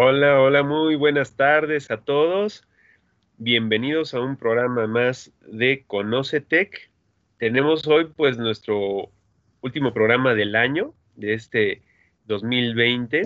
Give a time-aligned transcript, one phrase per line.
[0.00, 2.62] Hola, hola, muy buenas tardes a todos.
[3.36, 6.88] Bienvenidos a un programa más de Conocetec.
[7.36, 9.10] Tenemos hoy pues nuestro
[9.60, 11.82] último programa del año, de este
[12.26, 13.24] 2020.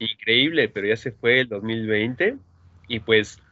[0.00, 2.36] Increíble, pero ya se fue el 2020.
[2.88, 3.42] Y pues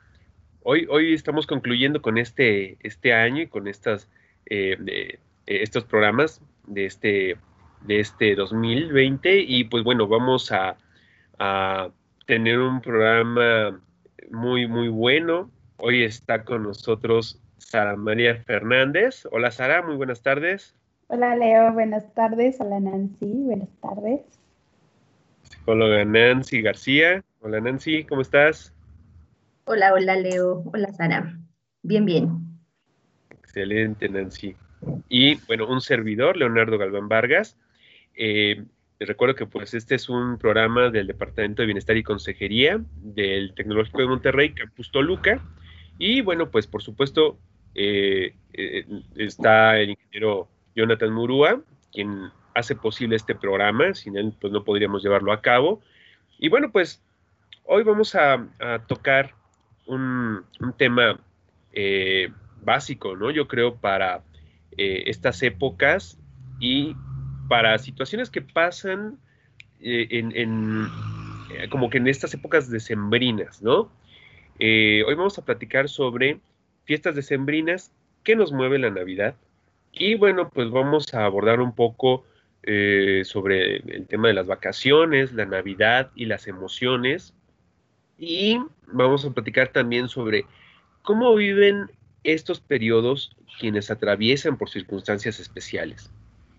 [0.62, 4.06] hoy, hoy estamos concluyendo con este, este año y con estas,
[4.44, 7.38] eh, de, estos programas de este,
[7.80, 9.40] de este 2020.
[9.48, 10.76] Y pues bueno, vamos a
[12.30, 13.82] tener un programa
[14.30, 15.50] muy, muy bueno.
[15.78, 19.26] Hoy está con nosotros Sara María Fernández.
[19.32, 20.76] Hola Sara, muy buenas tardes.
[21.08, 22.60] Hola Leo, buenas tardes.
[22.60, 24.20] Hola Nancy, buenas tardes.
[25.42, 27.24] Psicóloga Nancy García.
[27.40, 28.72] Hola Nancy, ¿cómo estás?
[29.64, 30.62] Hola, hola Leo.
[30.72, 31.36] Hola Sara.
[31.82, 32.28] Bien, bien.
[33.30, 34.54] Excelente Nancy.
[35.08, 37.56] Y bueno, un servidor, Leonardo Galván Vargas.
[38.14, 38.62] Eh,
[39.00, 43.54] les recuerdo que pues este es un programa del Departamento de Bienestar y Consejería del
[43.54, 45.42] Tecnológico de Monterrey, Campus Toluca.
[45.98, 47.38] Y bueno, pues por supuesto
[47.74, 48.84] eh, eh,
[49.16, 55.02] está el ingeniero Jonathan Murúa, quien hace posible este programa, sin él pues no podríamos
[55.02, 55.80] llevarlo a cabo.
[56.38, 57.02] Y bueno, pues
[57.64, 58.46] hoy vamos a,
[58.86, 59.34] tocar
[59.86, 60.44] un,
[60.76, 61.18] tema
[61.72, 62.30] eh,
[62.62, 63.30] básico, ¿no?
[63.30, 64.24] Yo creo para
[64.76, 66.18] estas épocas
[66.58, 66.94] y
[67.50, 69.18] para situaciones que pasan
[69.80, 70.86] eh, en,
[71.52, 73.90] eh, como que en estas épocas decembrinas, ¿no?
[74.60, 76.38] Eh, hoy vamos a platicar sobre
[76.84, 77.90] fiestas decembrinas,
[78.22, 79.34] qué nos mueve la Navidad.
[79.92, 82.24] Y bueno, pues vamos a abordar un poco
[83.24, 87.34] sobre el tema de las vacaciones, la Navidad y las emociones.
[88.16, 90.44] Y vamos a platicar también sobre
[91.02, 91.90] cómo viven
[92.22, 96.12] estos periodos quienes atraviesan por circunstancias especiales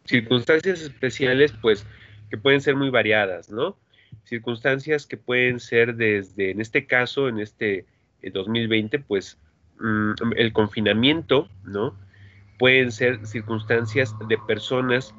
[0.06, 1.85] circunstancias especiales, pues,
[2.29, 3.78] que pueden ser muy variadas, ¿no?
[4.23, 7.85] Circunstancias que pueden ser desde, en este caso, en este
[8.22, 9.38] eh, 2020, pues,
[9.79, 11.97] mmm, el confinamiento, ¿no?
[12.57, 15.13] Pueden ser circunstancias de personas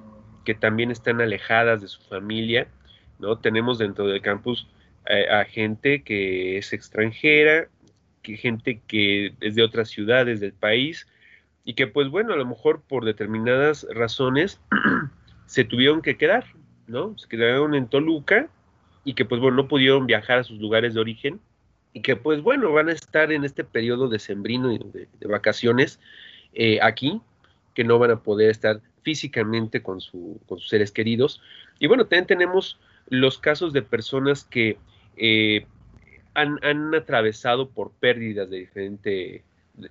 [0.45, 2.69] que también están alejadas de su familia,
[3.19, 3.39] ¿no?
[3.39, 4.69] Tenemos dentro del campus
[5.07, 7.69] eh, a gente que es extranjera,
[8.23, 11.07] que gente que es de otras ciudades del país,
[11.65, 14.61] y que pues bueno, a lo mejor por determinadas razones
[15.47, 16.45] se tuvieron que quedar,
[16.87, 17.17] ¿no?
[17.19, 18.49] Se quedaron en Toluca
[19.05, 21.41] y que pues bueno, no pudieron viajar a sus lugares de origen
[21.93, 26.01] y que pues bueno, van a estar en este periodo de sembrino de, de vacaciones
[26.55, 27.21] eh, aquí,
[27.75, 31.41] que no van a poder estar físicamente con, su, con sus seres queridos.
[31.79, 34.79] Y bueno, también tenemos los casos de personas que
[35.17, 35.67] eh,
[36.35, 39.45] han, han atravesado por pérdidas de diferente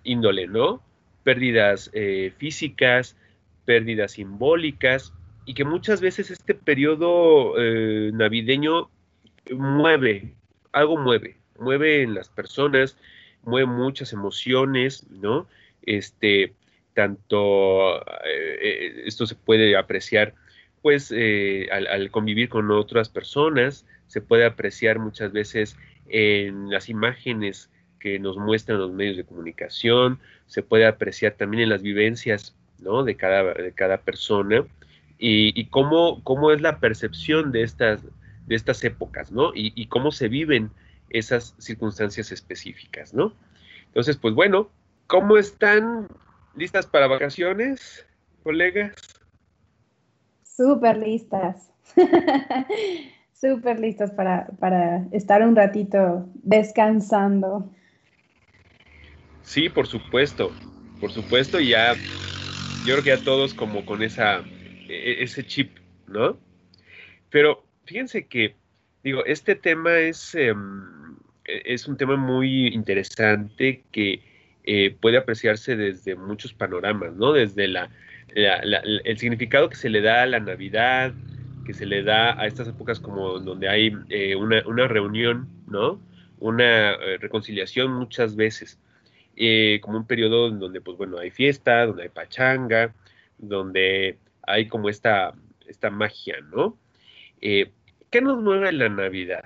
[0.04, 0.82] índole, ¿no?
[1.24, 3.18] Pérdidas eh, físicas,
[3.66, 5.14] pérdidas simbólicas,
[5.46, 8.90] y que muchas veces este periodo eh, navideño
[9.52, 10.36] mueve,
[10.72, 12.98] algo mueve, mueve en las personas,
[13.44, 15.48] mueve muchas emociones, ¿no?
[15.82, 16.54] Este,
[16.94, 20.36] tanto, eh, esto se puede apreciar,
[20.82, 21.12] pues,
[21.72, 25.78] al, al convivir con otras personas, se puede apreciar muchas veces
[26.10, 27.71] en las imágenes
[28.02, 33.04] que nos muestran los medios de comunicación, se puede apreciar también en las vivencias ¿no?
[33.04, 34.66] de, cada, de cada persona
[35.18, 38.04] y, cómo, cómo, es la percepción de estas,
[38.48, 39.54] de estas épocas ¿no?
[39.54, 40.72] y, y, cómo se viven
[41.12, 43.14] esas circunstancias específicas.
[43.14, 43.34] ¿no?
[43.86, 44.70] Entonces, pues bueno,
[45.06, 46.08] ¿cómo están
[46.56, 48.06] listas para vacaciones,
[48.44, 48.96] colegas?
[50.44, 51.72] Súper listas.
[53.34, 57.70] Súper listas para, para estar un ratito descansando.
[59.52, 60.50] Sí, por supuesto,
[61.02, 64.46] por supuesto, y ya, yo creo que ya todos como con esa,
[64.88, 65.78] ese chip,
[66.08, 66.40] ¿no?
[67.30, 68.56] Pero fíjense que,
[69.04, 70.54] digo, este tema es, eh,
[71.44, 74.24] es un tema muy interesante que
[74.64, 77.34] eh, puede apreciarse desde muchos panoramas, ¿no?
[77.34, 77.90] Desde la,
[78.34, 81.14] la, la, el significado que se le da a la Navidad,
[81.66, 86.00] que se le da a estas épocas como donde hay eh, una, una, reunión, ¿no?
[86.40, 88.80] Una reconciliación muchas veces
[89.36, 92.94] eh, como un periodo en donde, pues bueno, hay fiesta, donde hay pachanga,
[93.38, 95.34] donde hay como esta,
[95.68, 96.78] esta magia, ¿no?
[97.42, 97.72] Eh,
[98.10, 99.46] ¿Qué nos mueve la Navidad?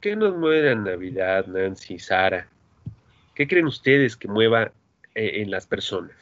[0.00, 2.48] ¿Qué nos mueve la Navidad, Nancy, Sara?
[3.34, 4.72] ¿Qué creen ustedes que mueva
[5.14, 6.16] eh, en las personas?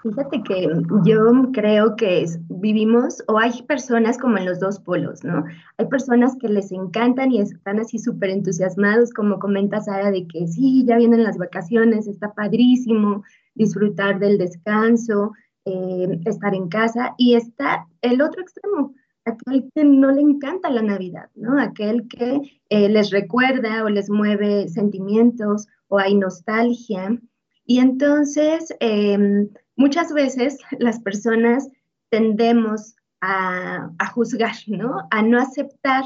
[0.00, 0.68] Fíjate que
[1.04, 5.44] yo creo que vivimos o hay personas como en los dos polos, ¿no?
[5.76, 10.46] Hay personas que les encantan y están así súper entusiasmados, como comenta Sara, de que
[10.46, 13.24] sí, ya vienen las vacaciones, está padrísimo
[13.54, 15.32] disfrutar del descanso,
[15.64, 17.14] eh, estar en casa.
[17.18, 21.60] Y está el otro extremo, aquel que no le encanta la Navidad, ¿no?
[21.60, 27.18] Aquel que eh, les recuerda o les mueve sentimientos o hay nostalgia.
[27.64, 28.72] Y entonces...
[28.78, 31.68] Em, Muchas veces las personas
[32.10, 35.06] tendemos a, juzgar, ¿no?
[35.12, 36.02] A no aceptar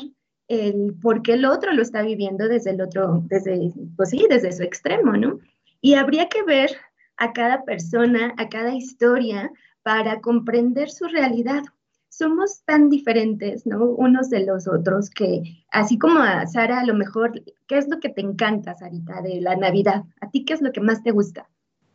[0.47, 4.53] el por qué el otro lo está viviendo desde el otro, desde, pues sí, desde
[4.53, 5.39] su extremo, ¿no?
[5.81, 6.71] Y habría que ver
[7.17, 9.51] a cada persona, a cada historia,
[9.83, 11.63] para comprender su realidad.
[12.11, 13.87] Somos tan diferentes, ¿no?
[13.87, 18.01] Unos de los otros que, así como a Sara, a lo mejor, ¿qué es lo
[18.01, 20.05] que te encanta, Sarita, de la Navidad?
[20.21, 21.49] ¿A ti qué es lo que más te gusta?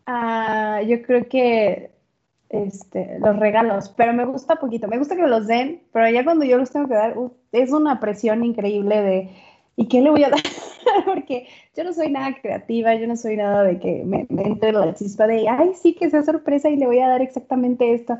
[0.07, 1.92] Ah, yo creo que
[2.50, 4.88] este, los regalos, pero me gusta poquito.
[4.88, 7.15] Me gusta que me los den, pero ya cuando yo los tengo que dar,
[7.51, 9.30] es una presión increíble de,
[9.75, 10.42] ¿y qué le voy a dar?
[11.06, 14.71] Porque yo no soy nada creativa, yo no soy nada de que me, me entre
[14.71, 18.18] la chispa de, ay, sí, que sea sorpresa y le voy a dar exactamente esto.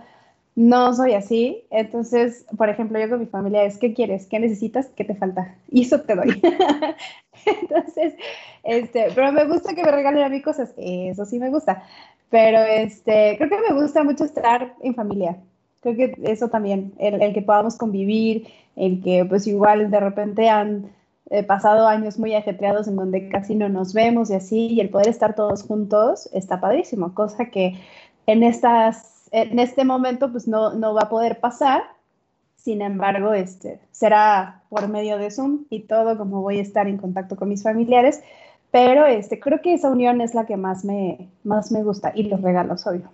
[0.58, 1.66] No soy así.
[1.70, 4.26] Entonces, por ejemplo, yo con mi familia es, ¿qué quieres?
[4.26, 4.88] ¿Qué necesitas?
[4.96, 5.54] ¿Qué te falta?
[5.70, 6.42] Y eso te doy.
[7.46, 8.16] Entonces,
[8.64, 11.84] este, pero me gusta que me regalen a mí cosas, eso sí me gusta.
[12.32, 15.38] Pero este, creo que me gusta mucho estar en familia.
[15.82, 20.90] Creo que eso también, el, que podamos convivir, el que pues igual de repente han
[21.30, 24.90] eh, pasado años muy ajetreados en donde casi no nos vemos y así, y el
[24.90, 27.76] poder estar todos juntos está padrísimo, cosa que
[28.26, 31.84] en, estas, en este momento pues no, no va a poder pasar,
[32.56, 36.98] sin embargo, este, será por medio de Zoom y todo, como voy a estar en
[36.98, 38.22] contacto con mis familiares,
[38.72, 42.24] pero este, creo que esa unión es la que más me, más me gusta y
[42.24, 43.10] los regalos, obvio.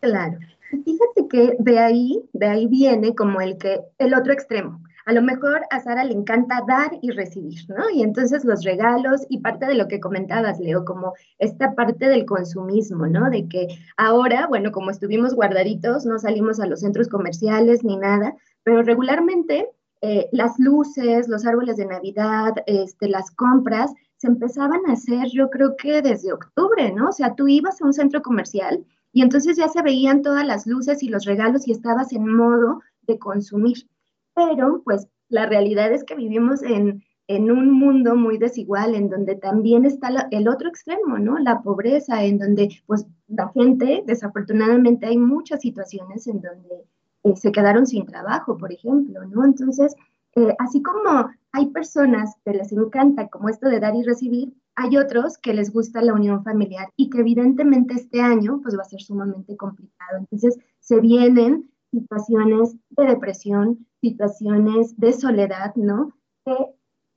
[0.00, 0.38] Claro.
[0.70, 4.80] Fíjate que de ahí, de ahí viene como el que, el otro extremo.
[5.06, 7.88] A lo mejor a Sara le encanta dar y recibir, ¿no?
[7.94, 12.26] Y entonces los regalos y parte de lo que comentabas, Leo, como esta parte del
[12.26, 13.30] consumismo, ¿no?
[13.30, 18.34] De que ahora, bueno, como estuvimos guardaditos, no salimos a los centros comerciales ni nada,
[18.64, 19.70] pero regularmente
[20.02, 25.50] eh, las luces, los árboles de Navidad, este, las compras, se empezaban a hacer, yo
[25.50, 27.10] creo que desde octubre, ¿no?
[27.10, 30.66] O sea, tú ibas a un centro comercial y entonces ya se veían todas las
[30.66, 33.86] luces y los regalos y estabas en modo de consumir.
[34.36, 39.34] Pero, pues, la realidad es que vivimos en, en un mundo muy desigual, en donde
[39.34, 41.38] también está el otro extremo, ¿no?
[41.38, 46.84] La pobreza, en donde, pues, la gente, desafortunadamente, hay muchas situaciones en donde
[47.24, 49.44] eh, se quedaron sin trabajo, por ejemplo, ¿no?
[49.44, 49.96] Entonces,
[50.36, 54.98] eh, así como hay personas que les encanta como esto de dar y recibir, hay
[54.98, 58.84] otros que les gusta la unión familiar y que evidentemente este año pues va a
[58.84, 60.18] ser sumamente complicado.
[60.18, 66.12] Entonces, se vienen situaciones de depresión, situaciones de soledad, ¿no?
[66.44, 66.56] Que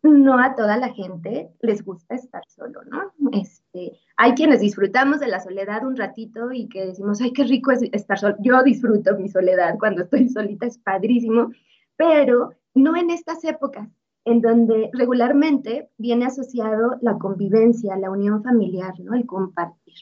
[0.01, 3.11] no a toda la gente les gusta estar solo, ¿no?
[3.31, 7.71] Este, hay quienes disfrutamos de la soledad un ratito y que decimos, ay, qué rico
[7.71, 8.35] es estar solo.
[8.39, 11.51] Yo disfruto mi soledad cuando estoy solita, es padrísimo,
[11.95, 13.87] pero no en estas épocas
[14.25, 19.13] en donde regularmente viene asociado la convivencia, la unión familiar, ¿no?
[19.13, 19.95] El compartir.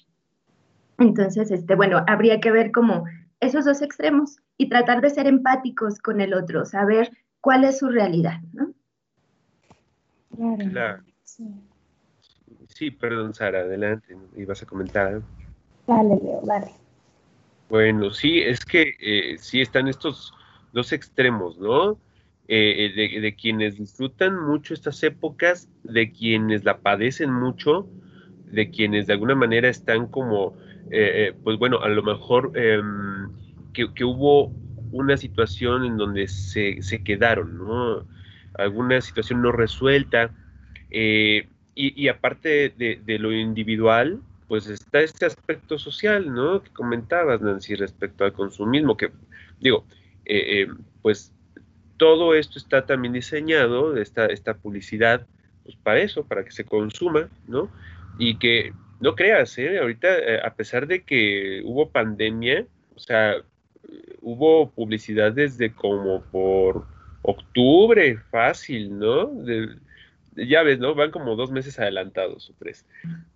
[0.99, 3.05] Entonces, este, bueno, habría que ver como
[3.39, 7.89] esos dos extremos y tratar de ser empáticos con el otro, saber cuál es su
[7.89, 8.73] realidad, ¿no?
[10.71, 11.03] Claro.
[12.67, 12.91] Sí.
[12.91, 15.21] perdón, Sara, adelante, ibas a comentar.
[15.87, 16.71] Dale, Leo, dale.
[17.69, 20.33] Bueno, sí, es que eh, sí están estos
[20.73, 21.97] dos extremos, ¿no?
[22.49, 27.89] Eh, eh, de, quienes disfrutan mucho estas épocas, de quienes la padecen mucho,
[28.45, 30.55] de quienes de alguna manera están como,
[31.43, 33.29] pues bueno, a lo mejor em,
[33.73, 34.51] que, hubo
[34.91, 38.05] una situación en donde se, se quedaron, ¿no?
[38.57, 40.31] alguna situación no resuelta.
[40.91, 41.47] Eh,
[41.79, 46.63] y, aparte de, lo individual, pues está este aspecto social, ¿no?
[46.63, 49.11] Que comentabas, Nancy, respecto al consumismo, que
[49.59, 49.85] digo,
[50.25, 50.67] eh, eh,
[51.03, 51.31] pues
[51.97, 55.27] todo esto está también diseñado, esta, esta publicidad,
[55.63, 57.69] pues para eso, para que se consuma, ¿no?
[58.17, 59.79] Y que no creas, ¿eh?
[59.79, 60.07] Ahorita,
[60.43, 63.35] a pesar de que hubo pandemia, o sea,
[64.21, 66.85] hubo publicidad desde como por
[67.21, 69.31] octubre, fácil, ¿no?
[70.35, 70.93] ya ves, ¿no?
[70.95, 72.85] Van como dos meses adelantados o tres.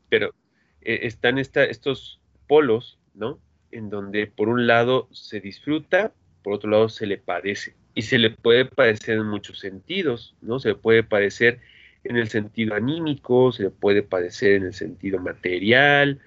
[0.10, 0.34] Pero
[0.82, 3.40] eh, están estos polos, ¿no?
[3.72, 6.14] En donde por un lado se disfruta,
[6.44, 7.76] por otro lado se le padece.
[7.94, 10.60] Y se le puede padecer en muchos sentidos, ¿no?
[10.60, 11.60] Se le puede padecer
[12.04, 16.20] en el sentido anímico, se le puede padecer en el sentido material,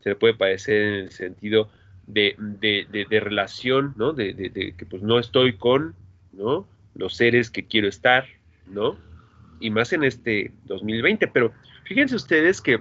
[0.00, 1.70] se le puede padecer en el sentido
[2.06, 2.36] de,
[3.22, 4.12] relación, ¿no?
[4.12, 4.34] De,
[4.76, 5.94] que pues no estoy con,
[6.32, 6.66] ¿no?
[6.94, 8.26] Los seres que quiero estar,
[8.66, 8.96] ¿no?
[9.60, 11.52] Y más en este 2020, pero
[11.84, 12.80] fíjense ustedes que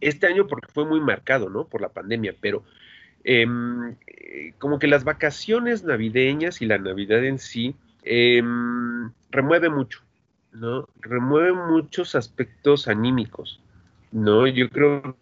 [0.00, 1.66] este año porque fue muy marcado, ¿no?
[1.66, 2.64] Por la pandemia, pero
[3.24, 10.02] em, eh, como que las vacaciones navideñas y la Navidad en sí em, remueve mucho,
[10.52, 10.88] ¿no?
[11.00, 13.60] Remueve muchos aspectos anímicos,
[14.12, 14.46] ¿no?
[14.46, 15.16] Yo creo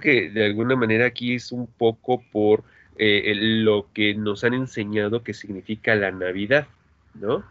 [0.00, 2.64] que de alguna manera aquí es un poco por
[2.98, 6.66] eh, lo que nos han enseñado que significa la Navidad,
[7.14, 7.44] ¿no?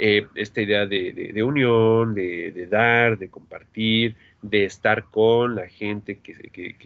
[0.00, 6.34] Eh, esta idea de, unión, de, dar, de compartir, de estar con la gente que,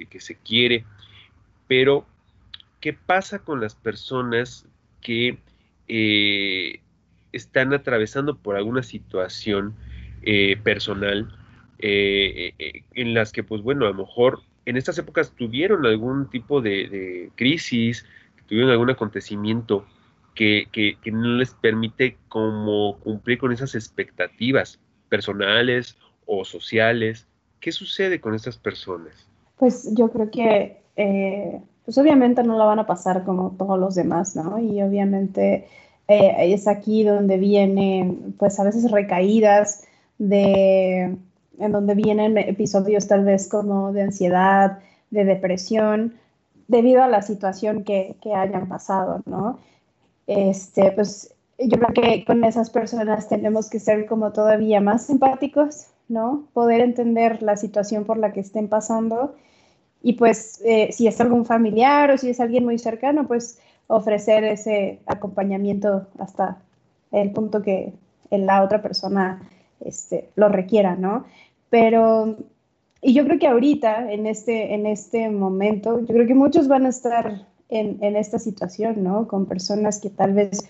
[0.08, 0.86] que, se quiere.
[1.68, 2.06] Pero,
[2.80, 4.66] ¿qué pasa con las personas
[5.02, 5.36] que
[5.88, 6.80] eh,
[7.32, 9.74] están atravesando por alguna situación
[10.62, 11.28] personal
[11.78, 17.30] en las que, pues bueno, a lo mejor en estas épocas tuvieron algún tipo de,
[17.34, 18.04] crisis,
[18.46, 19.84] tuvieron algún acontecimiento
[20.34, 25.96] que, no les permite como cumplir con esas expectativas personales
[26.26, 27.26] o sociales.
[27.60, 29.28] ¿Qué sucede con estas personas?
[29.56, 33.94] Pues yo creo que, eh, pues obviamente no la van a pasar como todos los
[33.94, 34.58] demás, ¿no?
[34.58, 35.68] Y obviamente
[36.08, 39.84] eh, es aquí donde vienen, pues a veces recaídas
[40.18, 41.16] de
[41.58, 44.78] en donde vienen episodios tal vez como de ansiedad,
[45.10, 46.14] de depresión,
[46.66, 49.58] debido a la situación que, que hayan pasado, ¿no?
[50.26, 55.88] Este, pues yo creo que con esas personas tenemos que ser como todavía más empáticos,
[56.08, 56.44] ¿no?
[56.52, 59.34] Poder entender la situación por la que estén pasando
[60.02, 64.44] y pues eh, si es algún familiar o si es alguien muy cercano, pues ofrecer
[64.44, 66.58] ese acompañamiento hasta
[67.10, 67.92] el punto que
[68.30, 69.42] la otra persona
[69.80, 71.24] este, lo requiera, ¿no?
[71.70, 72.36] Pero,
[73.00, 76.86] y yo creo que ahorita, en este, en este momento, yo creo que muchos van
[76.86, 79.28] a estar en, en esta situación, ¿no?
[79.28, 80.66] Con personas que tal vez,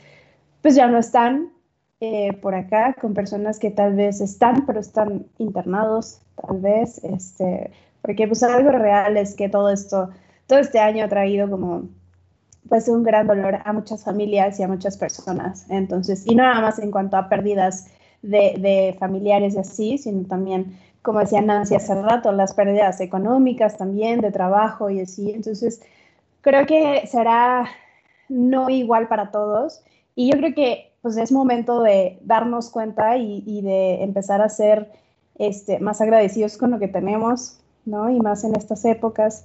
[0.61, 1.51] pues ya no están
[2.05, 7.71] eh, por acá, con personas que tal vez están, pero están internados, tal vez, este,
[8.01, 10.11] porque pues algo real es que todo esto,
[10.49, 11.85] todo este año ha traído como
[12.69, 15.67] pues un gran dolor a muchas familias y a muchas personas.
[15.69, 17.87] Entonces, y no nada más en cuanto a pérdidas
[18.23, 23.77] de, de familiares y así, sino también como decía Nancy hace rato, las pérdidas económicas
[23.77, 25.33] también, de trabajo y así.
[25.33, 25.83] Entonces,
[26.41, 27.67] creo que será
[28.29, 29.83] no igual para todos.
[30.15, 34.93] Y yo creo que pues es momento de darnos cuenta y, de empezar a ser
[35.37, 38.09] este, más agradecidos con lo que tenemos, ¿no?
[38.09, 39.45] Y más en estas épocas,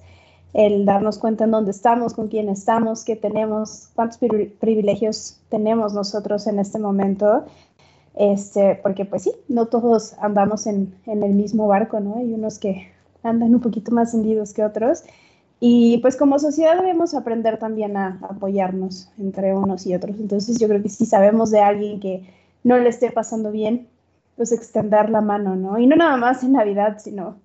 [0.53, 4.17] el darnos cuenta en dónde estamos, con quién estamos, qué tenemos, cuántos
[4.59, 7.45] privilegios tenemos nosotros en este momento
[8.17, 12.17] este, porque pues sí, no todos andamos en, en, el mismo barco, ¿no?
[12.17, 15.03] Hay unos que andan un poquito más hundidos que otros.
[15.59, 20.17] Y pues como sociedad debemos aprender también a, apoyarnos entre unos y otros.
[20.19, 22.27] Entonces yo creo que si sabemos de alguien que
[22.63, 23.87] no le esté pasando bien,
[24.35, 25.77] pues extender la mano, ¿no?
[25.77, 27.37] Y no nada más en Navidad, sino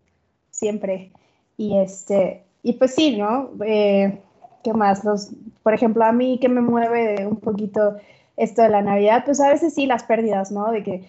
[0.50, 1.12] siempre.
[1.58, 3.50] Y este, y pues sí, ¿no?
[3.64, 4.20] Eh,
[4.62, 5.04] ¿Qué más?
[5.04, 5.30] Los,
[5.62, 7.96] por ejemplo, a mí que me mueve un poquito
[8.36, 10.70] esto de la Navidad, pues a veces sí las pérdidas, ¿no?
[10.70, 11.04] De que,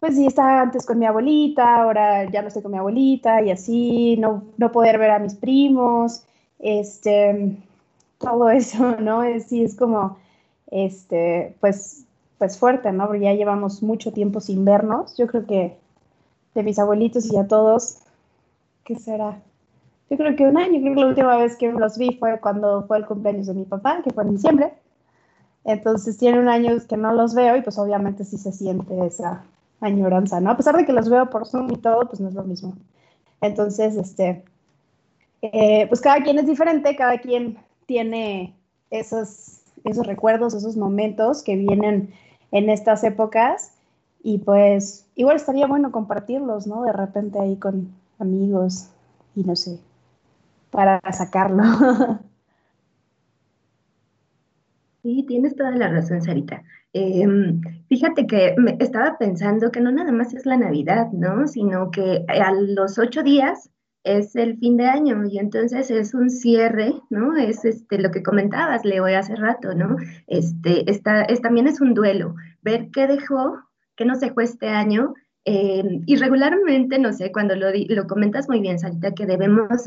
[0.00, 3.50] pues sí, estaba antes con mi abuelita, ahora ya no estoy con mi abuelita y
[3.50, 6.24] así, no, no poder ver a mis primos,
[6.58, 7.56] este,
[8.18, 9.22] todo eso, ¿no?
[9.24, 10.18] Es, sí, es como,
[10.70, 12.04] este, pues,
[12.38, 13.06] pues fuerte, ¿no?
[13.06, 15.16] Porque ya llevamos mucho tiempo sin vernos.
[15.18, 15.76] Yo creo que
[16.54, 17.98] de mis abuelitos y a todos,
[18.84, 19.42] ¿qué será?
[20.10, 22.84] Yo creo que un año, creo que la última vez que los vi fue cuando
[22.86, 24.74] fue el cumpleaños de mi papá, que fue en diciembre.
[25.64, 29.44] Entonces tiene un año que no los veo y pues obviamente sí se siente esa
[29.80, 30.50] añoranza, ¿no?
[30.50, 32.74] A pesar de que los veo por Zoom y todo, pues no es lo mismo.
[33.40, 34.42] Entonces, este,
[35.42, 38.54] eh, pues cada quien es diferente, cada quien tiene
[38.90, 42.12] esos, esos recuerdos, esos momentos que vienen
[42.50, 43.74] en estas épocas
[44.22, 46.82] y pues igual estaría bueno compartirlos, ¿no?
[46.82, 48.88] De repente ahí con amigos
[49.36, 49.78] y no sé,
[50.70, 51.62] para sacarlo.
[55.02, 56.62] Sí, tienes toda la razón, Sarita.
[56.92, 61.46] Em, fíjate que me estaba pensando que no nada más es la Navidad, ¿no?
[61.46, 63.70] Sino que a los ocho días
[64.04, 67.36] es el fin de año y entonces es un cierre, ¿no?
[67.36, 69.96] Es este, lo que comentabas, Leo, hace rato, ¿no?
[70.26, 73.58] Este, esta, es, también es un duelo, ver qué dejó,
[73.96, 78.60] qué nos dejó este año eh, y regularmente, no sé, cuando lo, lo comentas muy
[78.60, 79.84] bien, Sarita, que debemos,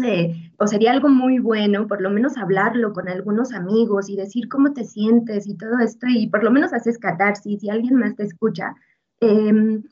[0.57, 4.73] o sería algo muy bueno, por lo menos hablarlo con algunos amigos y decir cómo
[4.73, 8.23] te sientes y todo esto, y por lo menos haces catarsis y alguien más te
[8.23, 8.75] escucha.
[9.19, 9.83] Em,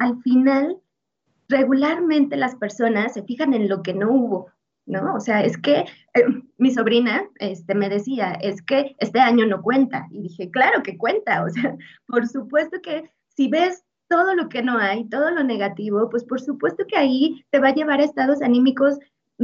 [0.00, 0.78] al final
[1.48, 4.50] regularmente las personas se fijan en lo que no hubo,
[4.86, 5.14] ¿no?
[5.14, 5.84] O sea, es que
[6.14, 6.24] eh,
[6.58, 10.06] mi sobrina este, me decía, es que este año no cuenta.
[10.10, 11.76] Y dije, claro que cuenta, o sea,
[12.06, 16.40] por supuesto que si ves todo lo que no hay, todo lo negativo, pues por
[16.40, 18.98] supuesto que ahí te va a llevar a estados anímicos,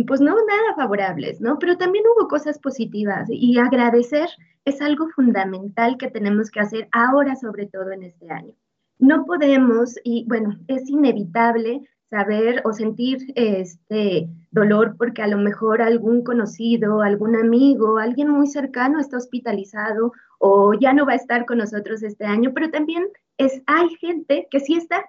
[0.07, 1.59] pues no nada favorables, ¿no?
[1.59, 4.28] Pero también hubo cosas positivas y agradecer
[4.64, 8.54] es algo fundamental que tenemos que hacer ahora, sobre todo en este año.
[8.99, 15.81] No podemos, y bueno, es inevitable saber o sentir este dolor porque a lo mejor
[15.83, 21.47] algún conocido, algún amigo, alguien muy cercano está hospitalizado o ya no va a estar
[21.47, 23.09] con nosotros este año, pero también
[23.39, 25.05] es hay gente que sí está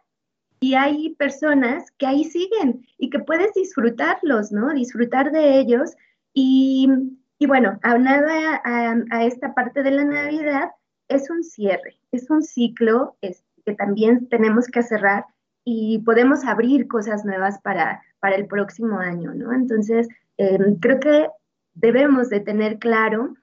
[0.60, 4.74] y hay personas que ahí siguen y que puedes disfrutarlos, ¿no?
[4.74, 5.92] Disfrutar de ellos
[6.34, 6.90] y,
[7.38, 10.72] y bueno, aunado a, a, esta parte de la Navidad,
[11.10, 15.26] es un cierre, es un ciclo que también tenemos que cerrar
[15.66, 19.54] y podemos abrir cosas nuevas para, para el próximo año, ¿no?
[19.54, 21.28] Entonces, em, creo que
[21.74, 23.36] debemos de tener claro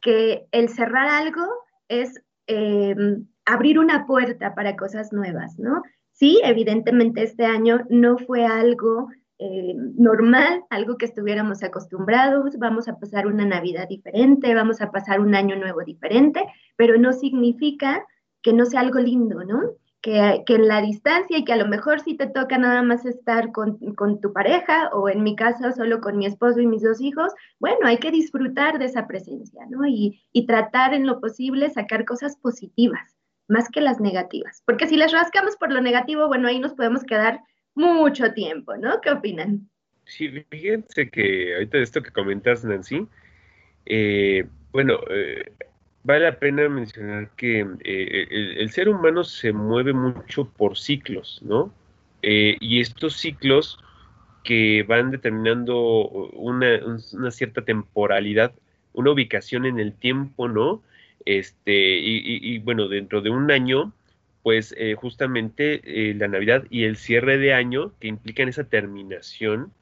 [0.00, 1.46] que el cerrar algo
[1.88, 5.82] es em, abrir una puerta para cosas nuevas, ¿no?
[6.12, 12.98] Sí, evidentemente este año no fue algo eh, normal, algo que estuviéramos acostumbrados, vamos a
[12.98, 16.44] pasar una Navidad diferente, vamos a pasar un año nuevo diferente,
[16.76, 18.04] pero no significa
[18.42, 19.60] que no sea algo lindo, ¿no?
[20.00, 23.52] que, en la distancia y que a lo mejor si te toca nada más estar
[23.52, 23.78] con,
[24.20, 27.78] tu pareja o en mi caso solo con mi esposo y mis dos hijos, bueno,
[27.84, 29.86] hay que disfrutar de esa presencia, ¿no?
[29.86, 33.17] Y tratar en lo posible sacar cosas positivas,
[33.48, 34.62] más que las negativas.
[34.64, 37.40] Porque si les rascamos por lo negativo, bueno, ahí nos podemos quedar
[37.74, 39.00] mucho tiempo, ¿no?
[39.00, 39.68] ¿Qué opinan?
[40.04, 43.06] Sí, fíjense que ahorita de esto que comentas, Nancy,
[43.86, 45.52] eh, bueno, eh,
[46.04, 51.72] vale la pena mencionar que eh, el, ser humano se mueve mucho por ciclos, ¿no?
[52.22, 53.78] Eh, y estos ciclos
[54.44, 56.80] que van determinando una,
[57.30, 58.52] cierta temporalidad,
[58.94, 60.82] una ubicación en el tiempo, ¿no?
[61.24, 63.92] Este, y, bueno, dentro de un año,
[64.42, 65.82] pues eh, justamente
[66.14, 69.72] la Navidad y el cierre de año, que implican esa terminación,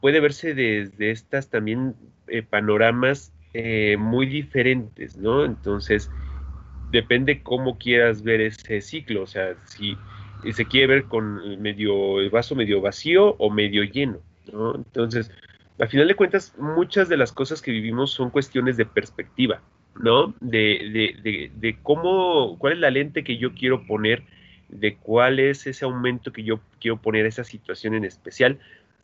[0.00, 1.94] puede verse desde estas también
[2.50, 5.42] panoramas eh, muy diferentes, ¿no?
[5.46, 6.10] Entonces,
[6.90, 9.96] depende cómo quieras ver ese ciclo, o sea, si
[10.52, 14.18] se quiere ver con medio, el vaso medio vacío o medio lleno,
[14.52, 14.74] ¿no?
[14.74, 15.30] Entonces,
[15.78, 19.60] al final de cuentas, muchas de las cosas que vivimos son cuestiones de perspectiva,
[19.94, 20.34] ¿no?
[20.40, 24.22] De, de, de, cómo, cuál es la lente que yo quiero poner,
[24.68, 28.58] de cuál es ese aumento que yo quiero poner a esa situación en especial,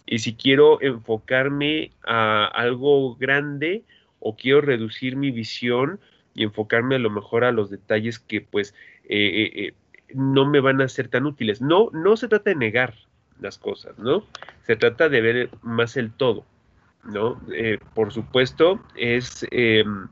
[0.06, 3.85] y si quiero enfocarme a algo grande
[4.18, 6.00] o quiero reducir mi visión
[6.35, 9.74] y enfocarme a lo mejor a los detalles que pues eh, eh, eh,
[10.14, 11.61] no me van a ser tan útiles.
[11.61, 12.94] No, no se trata de negar
[13.40, 14.24] las cosas, ¿no?
[14.62, 16.44] Se trata de ver más el todo,
[17.04, 17.40] ¿no?
[17.94, 20.08] por supuesto, es, em,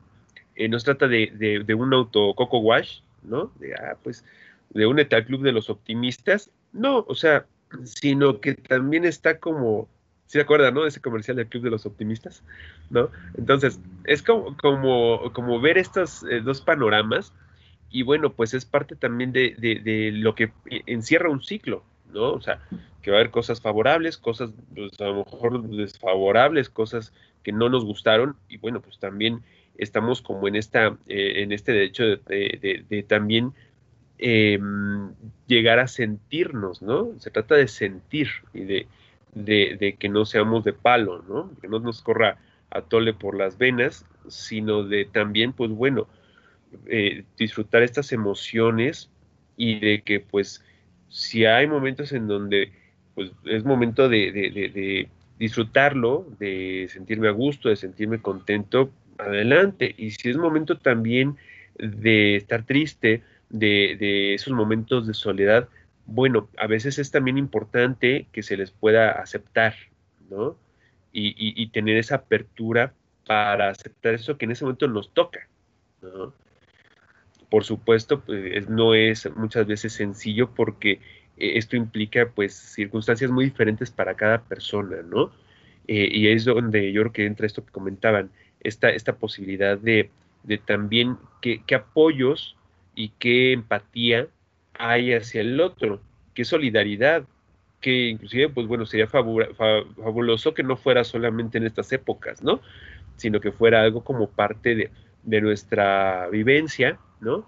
[0.68, 3.53] no se trata de, de, un auto coco wash, ¿no?
[3.59, 4.24] De, ah, pues,
[4.70, 7.46] de un tal club de los optimistas, no, o sea,
[7.85, 9.88] sino que también está como
[10.31, 10.83] ¿Sí se acuerdan, no?
[10.83, 12.44] De ese comercial del Club de los Optimistas,
[12.88, 13.11] ¿no?
[13.37, 17.33] Entonces, es como, como, como ver estos eh, dos panoramas
[17.90, 20.53] y bueno, pues es parte también de, de, lo que
[20.87, 22.31] encierra un ciclo, ¿no?
[22.31, 22.61] O sea,
[23.03, 27.69] que va a haber cosas favorables, cosas pues, a lo mejor desfavorables, cosas que no
[27.69, 29.43] nos gustaron y bueno, pues también
[29.79, 33.53] estamos como en esta, eh, en este derecho de, también
[34.19, 35.13] em,
[35.47, 37.19] llegar a sentirnos, ¿no?
[37.19, 38.87] Se trata de sentir y de,
[39.35, 41.51] de, que no seamos de palo, ¿no?
[41.61, 42.39] Que no nos corra
[42.71, 46.07] a tole por las venas, sino de también, pues bueno,
[46.87, 49.11] eh, disfrutar estas emociones
[49.57, 50.65] y de que, pues,
[51.09, 52.73] si hay momentos en donde,
[53.14, 59.94] pues, es momento de, de disfrutarlo, de sentirme a gusto, de sentirme contento, adelante.
[59.96, 61.37] Y si es momento también
[61.79, 65.68] de estar triste, de, de esos momentos de soledad,
[66.07, 69.75] bueno, a veces es también importante que se les pueda aceptar,
[70.29, 70.57] ¿no?
[71.12, 72.94] Y, tener esa apertura
[73.27, 75.49] para aceptar eso que en ese momento nos toca,
[76.03, 76.33] ¿no?
[77.49, 81.01] Por supuesto, pues, no es muchas veces sencillo porque
[81.40, 85.33] esto implica pues circunstancias muy diferentes para cada persona, ¿no?
[85.88, 90.11] Eh, y es donde yo creo que entra esto que comentaban, esta, esta posibilidad de,
[90.66, 92.57] también qué apoyos
[92.94, 94.29] y qué empatía
[94.74, 96.00] hay hacia el otro,
[96.35, 97.24] qué solidaridad,
[97.81, 102.61] que inclusive, pues bueno, sería fabuloso que no fuera solamente en estas épocas, ¿no?
[103.16, 104.90] Sino que fuera algo como parte de,
[105.22, 107.46] de nuestra vivencia, ¿no?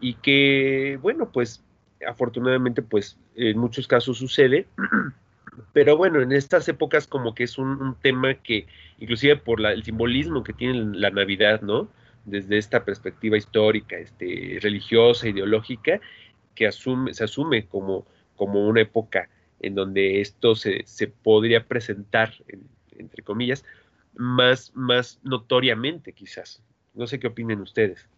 [0.00, 1.64] Y que, bueno, pues
[2.06, 4.66] afortunadamente, pues en muchos casos sucede.
[5.72, 8.66] Pero bueno, en estas épocas como que es un, tema que,
[8.98, 11.88] inclusive por el simbolismo que tiene la Navidad, ¿no?
[12.24, 16.00] Desde esta perspectiva histórica, este, religiosa, ideológica,
[16.54, 19.28] que asume, se asume como, como una época
[19.60, 22.32] en donde esto se, se podría presentar,
[22.92, 23.64] entre comillas,
[24.14, 26.62] más, más notoriamente quizás.
[26.94, 28.08] No sé qué opinen ustedes.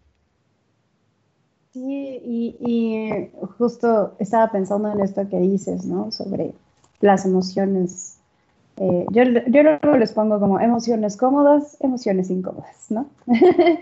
[1.75, 6.13] Sí, y, justo estaba pensando en esto que dices, ¿no?
[6.13, 6.53] Sobre
[7.01, 8.21] las emociones.
[8.77, 13.07] Eh, yo, yo luego les pongo como emociones cómodas, emociones incómodas, ¿no?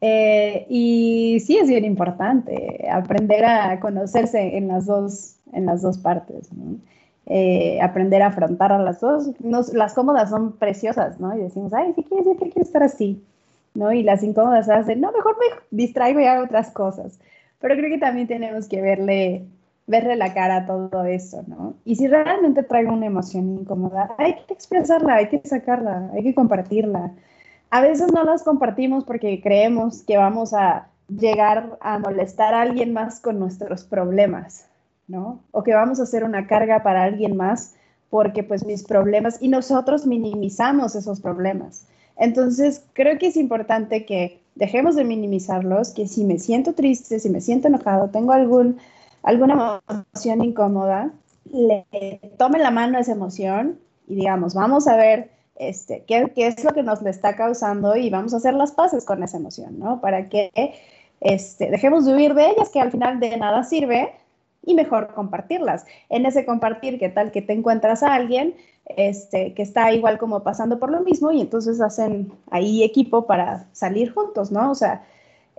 [0.00, 5.98] Eh, y sí es bien importante aprender a conocerse en las dos, en las dos
[5.98, 6.76] partes, ¿no?
[7.26, 9.32] Eh, aprender a afrontar a las dos.
[9.72, 11.36] las cómodas son preciosas, ¿no?
[11.36, 13.20] Y decimos, ay, si quieres, siempre quiero estar así,
[13.74, 13.92] ¿no?
[13.92, 17.18] Y las incómodas hacen, no, mejor me distraigo y hago otras cosas.
[17.60, 19.46] Pero creo que también tenemos que verle,
[19.86, 21.74] verle la cara a todo eso, ¿no?
[21.84, 26.34] Y si realmente traigo una emoción incómoda, hay que expresarla, hay que sacarla, hay que
[26.34, 27.12] compartirla.
[27.70, 32.92] A veces no las compartimos porque creemos que vamos a llegar a molestar a alguien
[32.92, 34.68] más con nuestros problemas,
[35.06, 35.40] ¿no?
[35.50, 37.74] O que vamos a hacer una carga para alguien más
[38.10, 41.86] porque pues mis problemas y nosotros minimizamos esos problemas.
[42.18, 47.30] Entonces, creo que es importante que dejemos de minimizarlos, que si me siento triste, si
[47.30, 48.78] me siento enojado, tengo algún,
[49.22, 51.12] alguna emoción incómoda,
[51.52, 51.86] le
[52.36, 56.64] tome la mano a esa emoción y digamos, vamos a ver este, qué, qué es
[56.64, 59.78] lo que nos le está causando y vamos a hacer las paces con esa emoción,
[59.78, 60.00] ¿no?
[60.00, 60.50] Para que
[61.20, 64.12] este, dejemos de huir de ellas, que al final de nada sirve,
[64.68, 65.86] y mejor compartirlas.
[66.10, 68.54] En ese compartir, ¿qué tal que te encuentras a alguien
[68.84, 73.66] este, que está igual como pasando por lo mismo y entonces hacen ahí equipo para
[73.72, 74.70] salir juntos, ¿no?
[74.70, 75.06] O sea,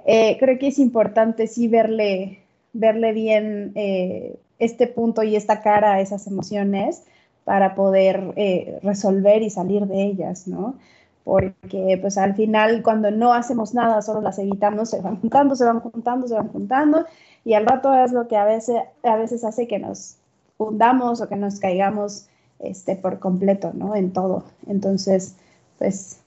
[0.05, 5.93] eh, creo que es importante sí verle, verle bien eh, este punto y esta cara
[5.93, 7.03] a esas emociones
[7.45, 10.75] para poder eh, resolver y salir de ellas, ¿no?
[11.23, 15.65] Porque pues al final cuando no hacemos nada, solo las evitamos, se van juntando, se
[15.65, 17.05] van juntando, se van juntando
[17.45, 20.17] y al rato es lo que a veces, a veces hace que nos
[20.57, 22.27] hundamos o que nos caigamos
[22.59, 23.95] este, por completo, ¿no?
[23.95, 24.43] En todo.
[24.67, 25.35] Entonces,
[25.77, 26.19] pues,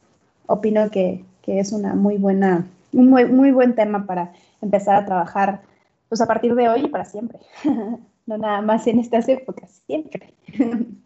[0.47, 5.61] opino que, es una muy buena, un muy, muy buen tema para empezar a trabajar,
[6.09, 7.39] pues, a partir de hoy y para siempre.
[8.27, 10.35] no nada más en estas épocas, siempre.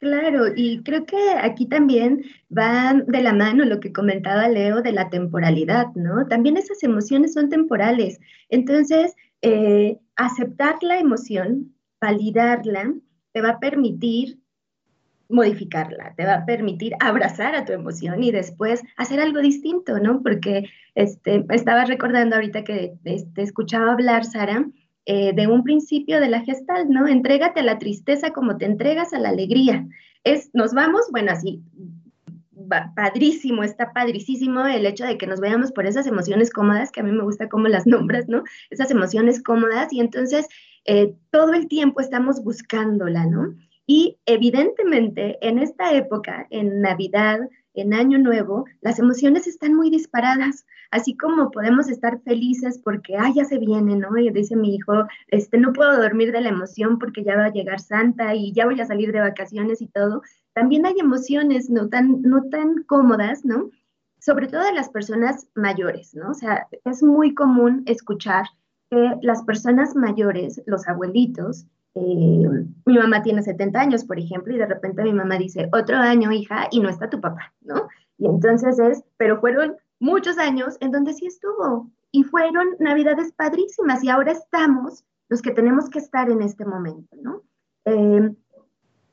[0.00, 2.22] Claro, y creo que aquí también
[2.56, 6.26] va de la mano lo que comentaba Leo de la temporalidad, ¿no?
[6.26, 8.18] También esas emociones son temporales.
[8.48, 12.94] Entonces, eh, aceptar la emoción, validarla,
[13.32, 14.38] te va a permitir
[15.30, 20.22] modificarla, te va a permitir abrazar a tu emoción y después hacer algo distinto, ¿no?
[20.22, 24.66] Porque este, estaba recordando ahorita que te este, escuchaba hablar, Sara,
[25.06, 27.06] eh, de un principio de la gestal, ¿no?
[27.06, 29.86] Entrégate a la tristeza como te entregas a la alegría.
[30.24, 31.62] Es, nos vamos, bueno, así,
[32.94, 37.02] padrísimo, está padrísimo el hecho de que nos veamos por esas emociones cómodas, que a
[37.02, 38.44] mí me gusta cómo las nombras, ¿no?
[38.70, 40.46] Esas emociones cómodas y entonces
[40.84, 43.54] eh, todo el tiempo estamos buscándola, ¿no?
[43.86, 47.40] Y evidentemente en esta época, en Navidad,
[47.74, 53.34] en Año Nuevo, las emociones están muy disparadas, así como podemos estar felices porque, ay,
[53.34, 54.16] ya se viene, ¿no?
[54.18, 57.52] Y dice mi hijo, este, no puedo dormir de la emoción porque ya va a
[57.52, 60.22] llegar Santa y ya voy a salir de vacaciones y todo.
[60.52, 63.70] También hay emociones no tan, no tan cómodas, ¿no?
[64.18, 66.30] Sobre todo de las personas mayores, ¿no?
[66.30, 68.46] O sea, es muy común escuchar
[68.90, 74.58] que las personas mayores, los abuelitos, eh, mi mamá tiene 70 años, por ejemplo, y
[74.58, 77.88] de repente mi mamá dice, otro año, hija, y no está tu papá, ¿no?
[78.18, 84.04] Y entonces es, pero fueron muchos años en donde sí estuvo, y fueron navidades padrísimas,
[84.04, 87.42] y ahora estamos los que tenemos que estar en este momento, ¿no?
[87.86, 88.34] Eh,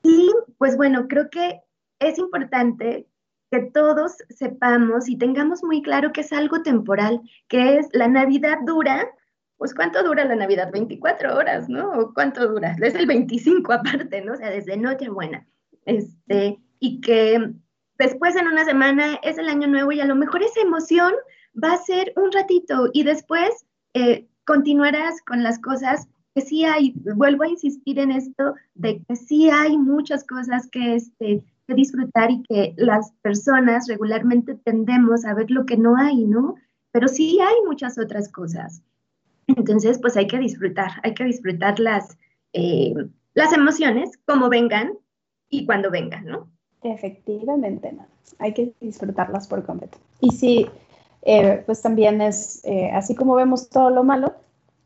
[0.04, 1.62] y pues bueno, creo que
[2.00, 3.08] es importante
[3.52, 8.60] que todos sepamos y tengamos muy claro que es algo temporal, que es la Navidad
[8.66, 9.08] dura
[9.58, 10.72] pues ¿cuánto dura la Navidad?
[10.72, 11.92] 24 horas, ¿no?
[11.92, 12.76] ¿O cuánto dura?
[12.82, 14.34] Es el 25 aparte, ¿no?
[14.34, 15.48] O sea, desde Nochebuena.
[15.86, 17.54] Este, y que
[17.98, 21.14] después en una semana es el año nuevo y a lo mejor esa emoción
[21.62, 26.94] va a ser un ratito y después eh, continuarás con las cosas que sí hay,
[27.16, 32.30] vuelvo a insistir en esto, de que sí hay muchas cosas que, este, que disfrutar
[32.30, 36.56] y que las personas regularmente tendemos a ver lo que no hay, ¿no?
[36.92, 38.84] Pero sí hay muchas otras cosas.
[39.48, 42.18] Entonces, pues hay que disfrutar, hay que disfrutar las,
[42.54, 42.94] eh,
[43.34, 44.94] las emociones como vengan
[45.50, 46.50] y cuando vengan, ¿no?
[46.84, 48.06] Efectivamente, no.
[48.40, 49.98] Hay que disfrutarlas por completo.
[50.20, 50.68] Y sí,
[51.22, 54.34] eh, pues también es, eh, así como vemos todo lo malo,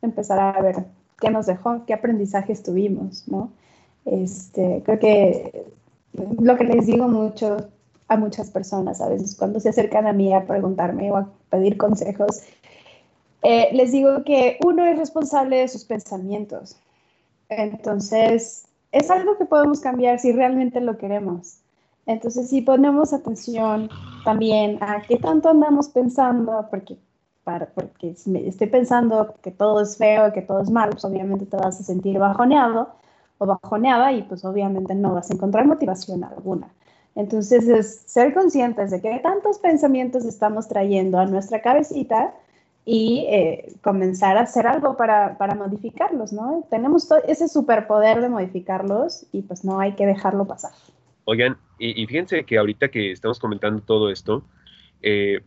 [0.02, 0.86] empezar a ver
[1.20, 3.52] qué nos dejó, qué aprendizajes tuvimos, ¿no?
[4.06, 5.66] Este, creo que
[6.14, 7.70] lo que les digo mucho
[8.08, 11.78] a muchas personas a veces cuando se acercan a mí a preguntarme o a pedir
[11.78, 12.42] consejos,
[13.44, 16.78] eh, les digo que uno es responsable de sus pensamientos.
[17.50, 21.62] Entonces, es algo que podemos cambiar si realmente lo queremos.
[22.06, 23.90] Entonces, si ponemos atención
[24.26, 26.98] también a qué tanto andamos pensando, porque,
[27.44, 31.46] para, porque si estoy pensando que todo es feo, que todo es malo, pues obviamente
[31.46, 32.90] te vas a sentir bajoneado
[33.38, 36.70] o bajoneada y pues obviamente no vas a encontrar motivación alguna.
[37.16, 42.34] Entonces, es ser conscientes de qué tantos pensamientos estamos trayendo a nuestra cabecita
[42.86, 46.66] y eh, comenzar a hacer algo para, para modificarlos, ¿no?
[46.70, 50.72] Tenemos ese superpoder de modificarlos y pues no hay que dejarlo pasar.
[51.26, 54.44] Oigan, y, fíjense que ahorita que estamos comentando todo esto,
[55.02, 55.42] eh,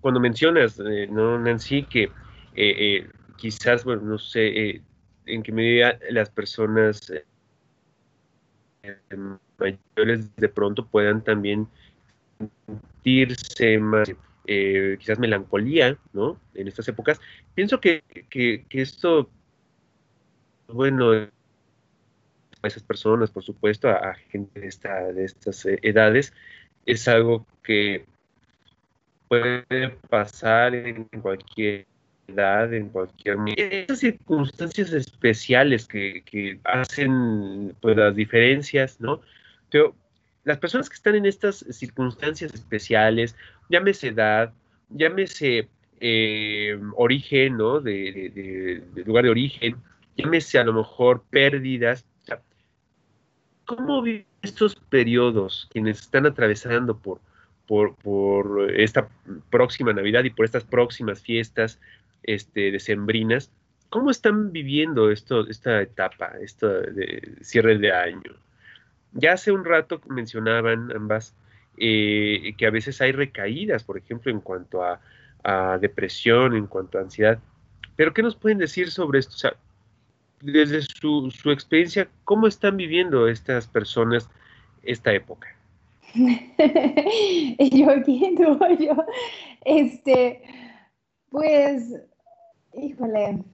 [0.00, 2.10] cuando mencionas, eh, ¿no, Nancy, que
[3.36, 4.82] quizás, bueno, no sé
[5.26, 7.12] en qué medida las personas
[9.58, 11.66] mayores de pronto puedan también
[12.66, 14.10] sentirse más
[14.46, 16.40] eh, quizás melancolía, ¿no?
[16.54, 17.20] En estas épocas.
[17.54, 18.02] Pienso que,
[18.70, 19.28] esto,
[20.68, 26.32] bueno, a esas personas, por supuesto, a, gente de, esta, de estas eh, edades,
[26.84, 28.04] es algo que
[29.28, 31.86] puede pasar en cualquier
[32.28, 33.36] edad, en cualquier...
[33.56, 39.20] Esas circunstancias especiales que, hacen pues, las diferencias, ¿no?
[40.46, 43.34] Las personas que están en estas circunstancias especiales,
[43.68, 44.52] llámese edad,
[44.90, 47.80] llámese eh, origen, ¿no?
[47.80, 49.76] De, lugar de origen,
[50.16, 52.06] llámese a lo mejor pérdidas.
[53.64, 57.20] ¿Cómo viven estos periodos quienes están atravesando por,
[57.66, 59.08] por, esta
[59.50, 61.80] próxima Navidad y por estas próximas fiestas
[62.22, 63.50] este, decembrinas?
[63.88, 68.45] ¿Cómo están viviendo esto, esta etapa, esto de cierre de año?
[69.12, 71.34] Ya hace un rato mencionaban ambas
[71.78, 75.00] eh, que a veces hay recaídas, por ejemplo, en cuanto a,
[75.80, 77.38] depresión, en cuanto a ansiedad.
[77.94, 79.34] Pero ¿qué nos pueden decir sobre esto?
[79.34, 79.54] O sea,
[80.40, 84.28] desde su, experiencia, ¿cómo están viviendo estas personas
[84.82, 85.54] esta época?
[86.14, 88.58] yo aquí, yo,
[89.64, 90.42] este,
[91.30, 91.94] pues,
[92.74, 93.44] híjole,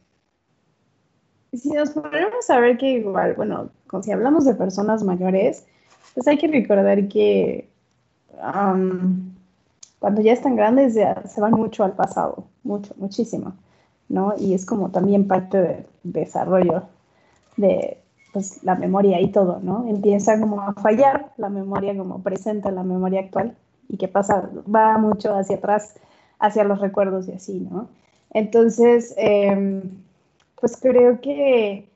[1.59, 3.71] si nos ponemos a ver que igual, bueno,
[4.03, 5.67] si hablamos de personas mayores,
[6.15, 7.69] pues hay que recordar que
[9.99, 13.55] cuando ya están grandes se van mucho al pasado, mucho, muchísimo,
[14.09, 14.35] ¿no?
[14.39, 16.85] Y es como también parte del desarrollo
[17.57, 17.99] de
[18.33, 19.87] pues, la memoria y todo, ¿no?
[19.89, 23.55] Empieza como a fallar la memoria como presenta la memoria actual
[23.89, 25.95] y que pasa, va mucho hacia atrás,
[26.39, 27.89] hacia los recuerdos y así, ¿no?
[28.31, 29.83] Entonces, em,
[30.63, 31.89] pues creo que,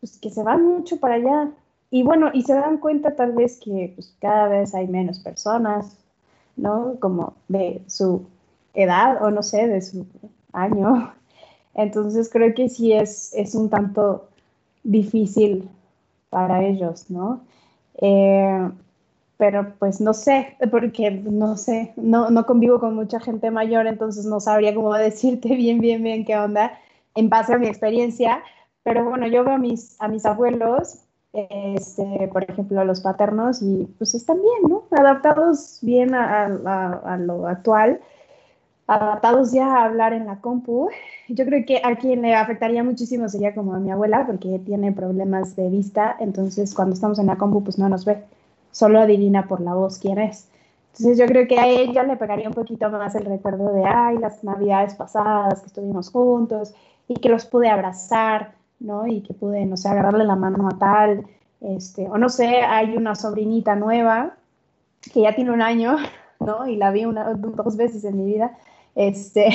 [0.00, 1.50] pues que se van mucho para allá.
[1.90, 5.98] Y bueno, y se dan cuenta tal vez que pues, cada vez hay menos personas,
[6.56, 6.96] ¿no?
[7.00, 8.24] Como de su
[8.72, 10.06] edad o no sé, de su
[10.54, 11.12] año.
[11.74, 14.26] Entonces creo que sí es, es un tanto
[14.82, 15.68] difícil
[16.30, 17.42] para ellos, ¿no?
[17.98, 18.70] Eh,
[19.36, 24.24] pero pues no sé, porque no sé, no, no convivo con mucha gente mayor, entonces
[24.24, 26.72] no sabría cómo decirte bien, bien, bien qué onda
[27.16, 28.42] en base a mi experiencia,
[28.84, 31.00] pero bueno, yo veo a mis, a mis abuelos,
[31.32, 34.84] este, por ejemplo, a los paternos, y pues están bien, ¿no?
[34.90, 38.00] Adaptados bien a, a, lo actual,
[38.86, 40.88] adaptados ya a hablar en la compu.
[41.28, 44.92] Yo creo que a quien le afectaría muchísimo sería como a mi abuela, porque tiene
[44.92, 48.22] problemas de vista, entonces cuando estamos en la compu, pues no nos ve,
[48.70, 50.48] solo adivina por la voz quién es.
[50.92, 54.16] Entonces yo creo que a ella le pegaría un poquito más el recuerdo de, ay,
[54.18, 56.72] las navidades pasadas que estuvimos juntos
[57.08, 59.06] y que los pude abrazar, ¿no?
[59.06, 61.26] Y que pude, no sé, agarrarle la mano a tal,
[61.60, 64.36] este, o no sé, hay una sobrinita nueva
[65.12, 65.96] que ya tiene un año,
[66.40, 66.66] ¿no?
[66.66, 68.56] Y la vi una, dos veces en mi vida,
[68.94, 69.48] este,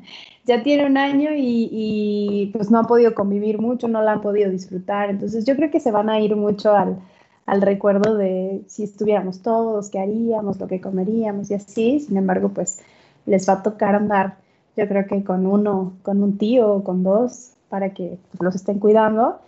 [0.44, 4.20] ya tiene un año y, y, pues no ha podido convivir mucho, no la han
[4.20, 6.98] podido disfrutar, entonces yo creo que se van a ir mucho al,
[7.46, 12.50] al recuerdo de si estuviéramos todos, qué haríamos, lo que comeríamos y así, sin embargo,
[12.50, 12.82] pues
[13.26, 14.36] les va a tocar andar
[14.76, 18.78] yo creo que con uno, con un tío o con dos, para que los estén
[18.78, 19.38] cuidando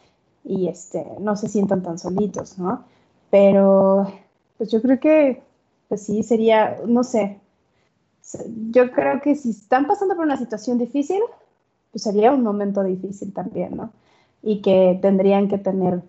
[0.44, 2.84] y este, no se sientan tan solitos, ¿no?
[3.30, 4.06] Pero
[4.56, 5.42] pues yo creo que,
[5.88, 7.38] pues sí, sería, no sé,
[8.70, 11.20] yo creo que si están pasando por una situación difícil,
[11.90, 13.92] pues sería un momento difícil también, ¿no?
[14.42, 16.02] Y que tendrían que tener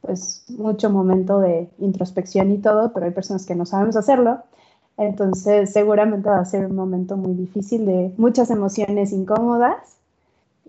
[0.00, 4.42] pues mucho momento de introspección y todo, pero hay personas que no sabemos hacerlo
[4.96, 9.96] entonces, seguramente va a ser un momento muy difícil de muchas emociones incómodas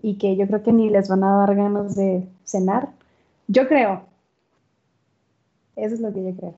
[0.02, 2.88] y que yo creo que ni les van a dar ganas de cenar.
[3.46, 4.04] Yo creo.
[5.76, 6.54] Eso es lo que yo creo.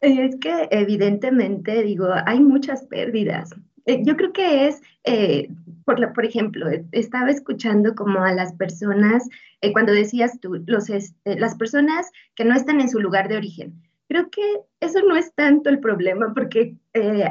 [0.00, 3.50] Es que evidentemente, digo, hay muchas pérdidas.
[3.86, 5.48] Eh, yo creo que es, eh,
[5.84, 9.28] por, por ejemplo, estaba escuchando como a las personas,
[9.60, 13.36] eh, cuando decías tú, los, este, las personas que no están en su lugar de
[13.36, 13.74] origen.
[14.12, 16.76] Creo que eso no es tanto el problema, porque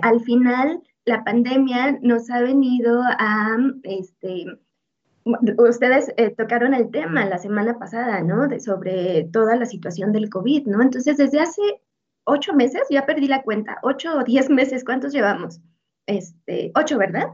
[0.01, 4.47] al final la pandemia nos ha venido a, este,
[5.59, 8.47] ustedes tocaron el tema la semana pasada, ¿no?
[8.47, 10.81] De, sobre toda la situación del COVID, ¿no?
[10.81, 11.61] Entonces, desde hace
[12.23, 15.61] ocho meses, ya perdí la cuenta, ocho o diez meses, ¿cuántos llevamos?
[16.07, 17.27] Este, ocho, ¿verdad?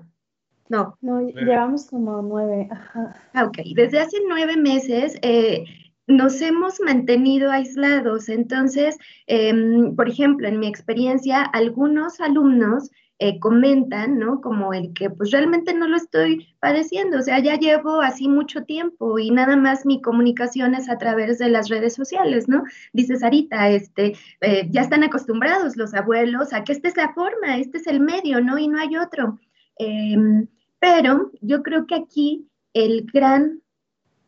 [0.68, 0.98] No.
[1.00, 2.68] No, llevamos como nueve.
[2.70, 3.16] Ajá.
[3.34, 5.64] Ah, ok, desde hace nueve meses eh,
[6.08, 8.30] nos hemos mantenido aislados.
[8.30, 12.90] Entonces, em, por ejemplo, en mi experiencia, algunos alumnos
[13.20, 14.42] eh, comentan, ¿no?
[14.42, 18.64] Como el que pues realmente no lo estoy padeciendo, o sea, ya llevo así mucho
[18.64, 22.64] tiempo y nada más mi comunicación es a través de las redes sociales, ¿no?
[22.94, 27.58] Dice Sarita, este, eh, ya están acostumbrados los abuelos a que esta es la forma,
[27.58, 28.60] este es el medio, ¿no?
[28.60, 29.40] Y no hay otro.
[29.80, 30.48] Em,
[30.80, 33.62] pero yo creo que aquí el gran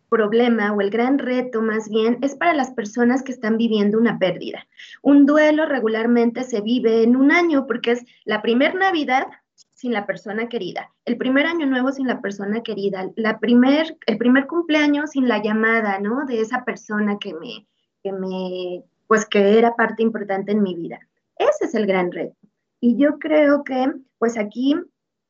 [0.10, 4.19] problema o el gran reto más bien es para las personas que están viviendo una
[4.19, 4.67] pérdida.
[5.02, 9.28] Un duelo regularmente se vive en un año porque es la primer Navidad
[9.74, 14.17] sin la persona querida, el primer año nuevo sin la persona querida, la primer, el
[14.17, 16.26] primer cumpleaños sin la llamada, ¿no?
[16.26, 17.65] De esa persona que me,
[18.04, 21.00] que me, pues que era parte importante en mi vida.
[21.38, 22.36] Ese es el gran reto.
[22.82, 24.76] Y yo creo que, pues aquí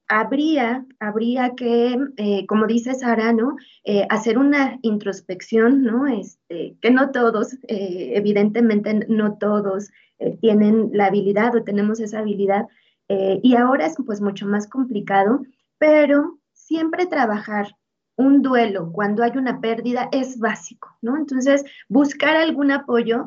[0.10, 3.56] habría, habría que, eh, como dice Sara, ¿no?
[3.86, 6.08] Eh, hacer una introspección, ¿no?
[6.08, 9.90] Este, que no todos, eh, evidentemente no todos
[10.42, 12.68] tienen la habilidad o tenemos esa habilidad,
[13.08, 15.44] y ahora es pues mucho más complicado,
[15.78, 17.68] pero siempre trabajar
[18.20, 21.16] un duelo cuando hay una pérdida es básico, ¿no?
[21.16, 23.26] Entonces, buscar algún apoyo,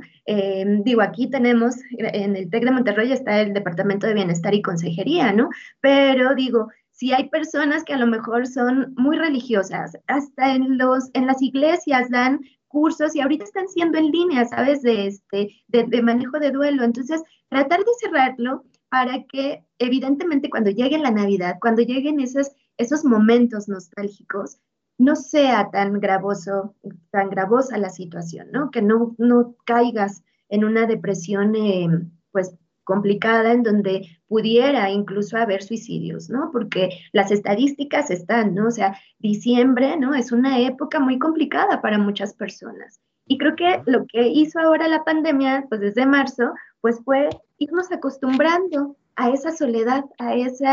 [0.85, 5.33] digo, aquí tenemos, en el TEC de Monterrey está el Departamento de Bienestar y Consejería,
[5.33, 5.49] ¿no?
[5.81, 11.09] Pero digo, si hay personas que a lo mejor son muy religiosas, hasta en, los,
[11.15, 14.83] en las iglesias dan cursos y ahorita están siendo en línea, ¿sabes?
[14.83, 16.85] De, este, de, manejo de duelo.
[16.85, 23.07] Entonces, tratar de cerrarlo para que evidentemente cuando llegue la Navidad, cuando lleguen esos, esos
[23.07, 24.59] momentos nostálgicos,
[25.03, 26.75] no sea tan gravoso,
[27.11, 28.71] tan gravosa la situación, ¿no?
[28.71, 31.89] Que no, no caigas en una depresión, eh,
[32.31, 36.51] pues, complicada en donde pudiera incluso haber suicidios, ¿no?
[36.53, 38.69] Porque las estadísticas están, ¿no?
[38.69, 40.15] O sea, diciembre, ¿no?
[40.15, 43.01] Es una época muy complicada para muchas personas.
[43.27, 47.91] Y creo que lo que hizo ahora la pandemia, pues desde marzo, pues fue irnos
[47.93, 50.67] acostumbrando a esa soledad, a ese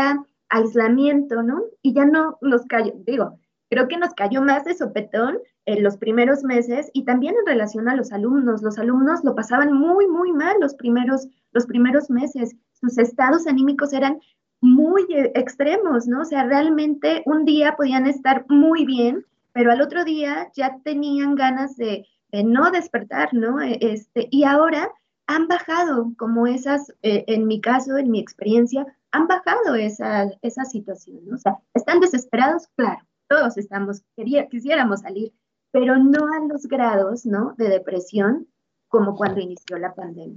[0.48, 1.62] aislamiento, ¿no?
[1.82, 3.38] Y ya no nos cayó, digo,
[3.70, 7.88] creo que nos cayó más de sopetón en los primeros meses y también en relación
[7.88, 8.62] a los alumnos.
[8.62, 12.56] Los alumnos lo pasaban muy, muy mal los primeros, los primeros meses.
[12.72, 14.20] Sus estados anímicos eran
[14.60, 16.22] muy eh, extremos, ¿no?
[16.22, 21.34] O sea, realmente un día podían estar muy bien, pero al otro día ya tenían
[21.36, 22.06] ganas de,
[22.44, 23.60] no despertar, ¿no?
[23.60, 24.90] E, este, y ahora
[25.26, 30.64] han bajado como esas, eh, en mi caso, en mi experiencia, han bajado esa, esa
[30.64, 31.36] situación, ¿no?
[31.36, 33.00] O sea, están desesperados, claro,
[33.30, 34.02] todos estamos,
[34.50, 35.32] quisiéramos salir,
[35.70, 37.54] pero no a los grados, ¿no?
[37.56, 38.48] De depresión
[38.88, 40.36] como cuando inició la pandemia.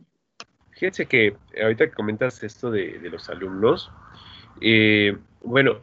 [0.73, 3.91] Fíjense que ahorita que comentas esto de, los alumnos,
[4.61, 5.79] eh, bueno,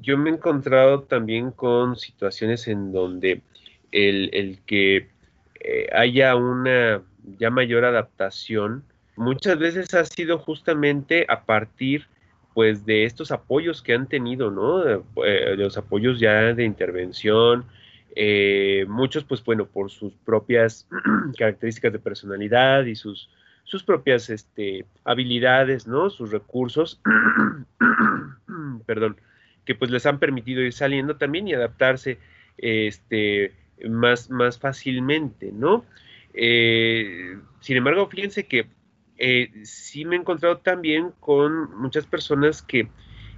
[0.00, 3.42] yo me he encontrado también con situaciones en donde
[3.90, 5.08] el, que
[5.60, 7.02] eh, haya una
[7.36, 8.84] ya mayor adaptación,
[9.16, 12.06] muchas veces ha sido justamente a partir
[12.54, 14.78] pues de estos apoyos que han tenido, ¿no?
[14.78, 17.64] De, eh, los apoyos ya de intervención,
[18.16, 20.88] eh, muchos pues bueno, por sus propias
[21.38, 23.30] características de personalidad y sus,
[23.64, 26.10] sus propias este, habilidades, ¿no?
[26.10, 27.00] Sus recursos,
[28.86, 29.16] perdón,
[29.64, 32.18] que pues les han permitido ir saliendo también y adaptarse
[32.56, 33.52] este,
[33.88, 35.84] más, más fácilmente, ¿no?
[36.34, 38.66] Eh, sin embargo, fíjense que
[39.18, 42.88] eh, sí me he encontrado también con muchas personas que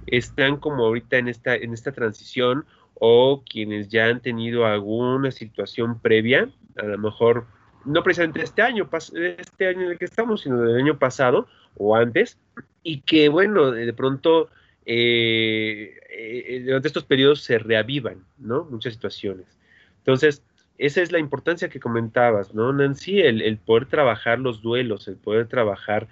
[0.07, 2.65] están como ahorita en esta, en esta transición
[2.95, 7.47] o quienes ya han tenido alguna situación previa, a lo mejor
[7.85, 8.87] no precisamente este año,
[9.37, 12.37] este año en el que estamos, sino del año pasado o antes,
[12.83, 14.49] y que bueno, de pronto
[14.85, 18.65] eh, eh, durante estos periodos se reavivan, ¿no?
[18.65, 19.47] Muchas situaciones.
[19.97, 20.43] Entonces,
[20.81, 23.21] esa es la importancia que comentabas, ¿no, Nancy?
[23.21, 26.07] El, poder trabajar los duelos, el poder trabajar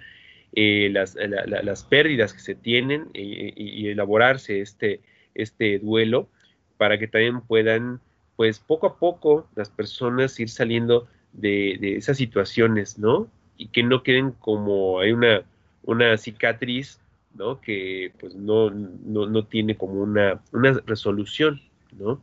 [0.52, 5.00] eh, las, pérdidas que se tienen y, elaborarse este,
[5.34, 6.28] este duelo,
[6.76, 7.98] para que también puedan,
[8.36, 13.28] pues poco a poco, las personas ir saliendo de, esas situaciones, ¿no?
[13.56, 15.42] Y que no queden como hay una,
[15.82, 17.00] una cicatriz,
[17.34, 17.60] ¿no?
[17.60, 20.40] Que pues no, no, tiene como una
[20.86, 21.60] resolución,
[21.98, 22.22] ¿no?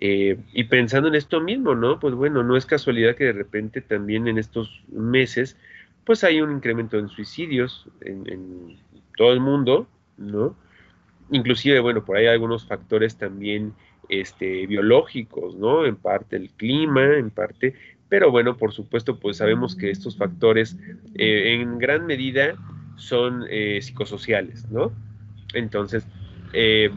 [0.00, 2.00] Eh, y pensando en esto mismo, ¿no?
[2.00, 5.56] Pues bueno, no es casualidad que de repente también en estos meses,
[6.04, 8.78] pues hay un incremento en suicidios en,
[9.16, 9.86] todo el mundo,
[10.16, 10.56] ¿no?
[11.30, 13.74] Inclusive, bueno, por ahí hay algunos factores también
[14.08, 15.84] este, biológicos, ¿no?
[15.84, 17.74] En parte el clima, en parte,
[18.08, 20.76] pero bueno, por supuesto, pues sabemos que estos factores
[21.14, 22.56] eh, en gran medida
[22.96, 24.92] son eh, psicosociales, ¿no?
[25.54, 26.06] Entonces,
[26.52, 26.90] eh,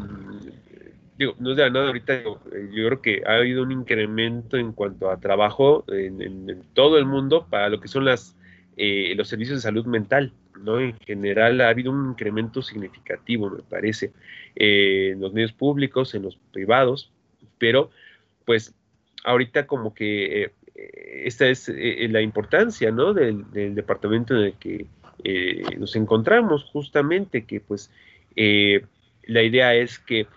[1.18, 2.40] digo, no es de nada ahorita, yo,
[2.72, 7.70] creo que ha habido un incremento en cuanto a trabajo en, todo el mundo para
[7.70, 8.36] lo que son las,
[8.78, 10.80] los servicios de salud mental, ¿no?
[10.80, 14.12] En general ha habido un incremento significativo, me parece,
[14.56, 17.12] en los medios públicos, en los privados,
[17.58, 17.92] pero
[18.46, 18.74] pues
[19.24, 20.52] ahorita como que
[21.24, 23.14] esta es eh, la importancia ¿no?
[23.14, 23.46] del,
[23.76, 24.86] departamento en el que
[25.24, 27.92] eh, nos encontramos, justamente, que pues
[28.36, 28.86] eh,
[29.24, 30.28] la idea es que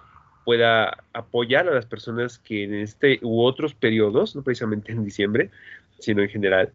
[0.47, 5.51] pueda apoyar a las personas que en este u otros periodos, no precisamente en diciembre,
[5.99, 6.72] sino en general,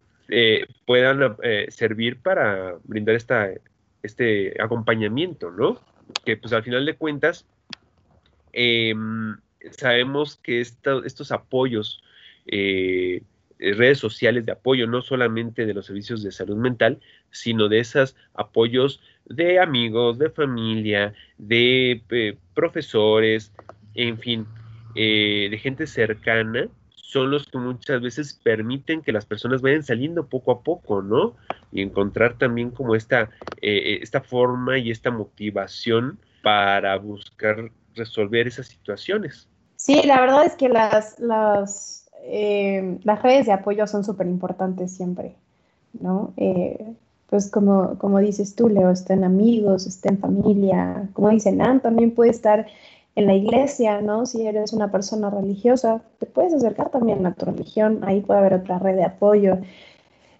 [0.86, 1.36] puedan
[1.68, 3.50] servir para brindar esta,
[4.02, 5.80] este acompañamiento, ¿no?
[6.24, 7.46] Que pues al final de cuentas,
[8.52, 9.36] em,
[9.70, 12.02] sabemos que estos apoyos
[12.46, 13.22] eh, eh,
[13.76, 17.00] redes sociales de apoyo, no solamente de los servicios de salud mental,
[17.30, 23.52] sino de esos apoyos de amigos, de familia, de eh, profesores,
[23.94, 24.46] en fin,
[24.94, 30.26] eh, de gente cercana, son los que muchas veces permiten que las personas vayan saliendo
[30.26, 31.36] poco a poco, ¿no?
[31.70, 39.48] Y encontrar también como esta, esta forma y esta motivación para buscar resolver esas situaciones.
[39.76, 44.92] Sí, la verdad es que las, las eh, las redes de apoyo son súper importantes
[44.92, 45.34] siempre,
[46.00, 46.32] ¿no?
[46.36, 46.94] Eh,
[47.28, 52.30] pues como, como dices tú, Leo, estén amigos, estén familia, como dicen, Nan, también puede
[52.30, 52.66] estar
[53.14, 54.26] en la iglesia, ¿no?
[54.26, 58.54] Si eres una persona religiosa, te puedes acercar también a tu religión, ahí puede haber
[58.54, 59.58] otra red de apoyo.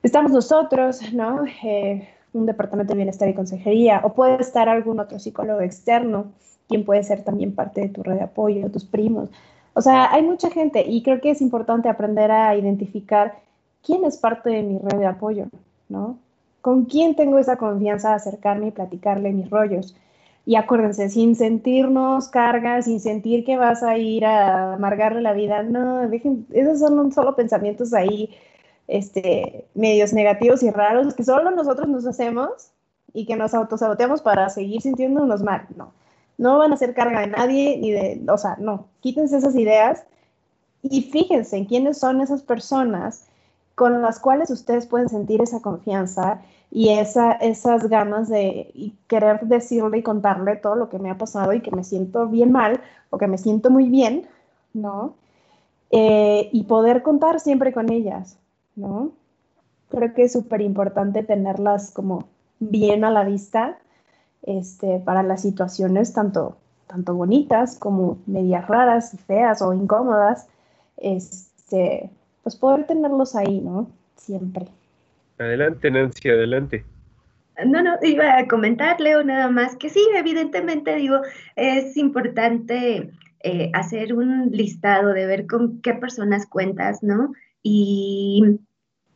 [0.03, 1.45] Estamos nosotros, ¿no?
[1.65, 6.33] Eh, un departamento de bienestar y consejería, o puede estar algún otro psicólogo externo,
[6.69, 9.29] quien puede ser también parte de tu red de apoyo, tus primos.
[9.75, 13.39] O sea, hay mucha gente y creo que es importante aprender a identificar
[13.83, 15.47] quién es parte de mi red de apoyo,
[15.89, 16.19] ¿no?
[16.61, 19.97] ¿Con quién tengo esa confianza de acercarme y platicarle mis rollos?
[20.45, 25.63] Y acuérdense, sin sentirnos cargas, sin sentir que vas a ir a amargarle la vida,
[25.63, 28.31] no, dejen, esos son solo pensamientos ahí,
[28.89, 32.73] este, medios negativos y raros que solo nosotros nos hacemos
[33.15, 35.93] y que nos autosaboteamos para seguir sintiéndonos mal, no
[36.39, 40.05] no van a ser carga de nadie, ni de, o sea, no, quítense esas ideas
[40.83, 43.27] y fíjense en quiénes son esas personas
[43.75, 49.99] con las cuales ustedes pueden sentir esa confianza y esa, esas ganas de querer decirle
[49.99, 52.81] y contarle todo lo que me ha pasado y que me siento bien mal
[53.11, 54.27] o que me siento muy bien,
[54.73, 55.15] ¿no?
[55.91, 58.39] Eh, y poder contar siempre con ellas,
[58.75, 59.13] ¿no?
[59.91, 62.25] Creo que es súper importante tenerlas como
[62.59, 63.79] bien a la vista
[64.43, 70.49] este, para las situaciones tanto, tanto bonitas como medias raras y feas o incómodas,
[70.97, 72.11] este,
[72.43, 73.89] pues poder tenerlos ahí, ¿no?
[74.17, 74.67] Siempre.
[75.39, 76.85] Adelante, Nancy, adelante.
[77.67, 81.21] No, no, iba a comentarle o nada más que sí, evidentemente digo,
[81.57, 83.11] es importante
[83.45, 87.33] eh, hacer un listado de ver con qué personas cuentas, ¿no?
[87.63, 88.59] Y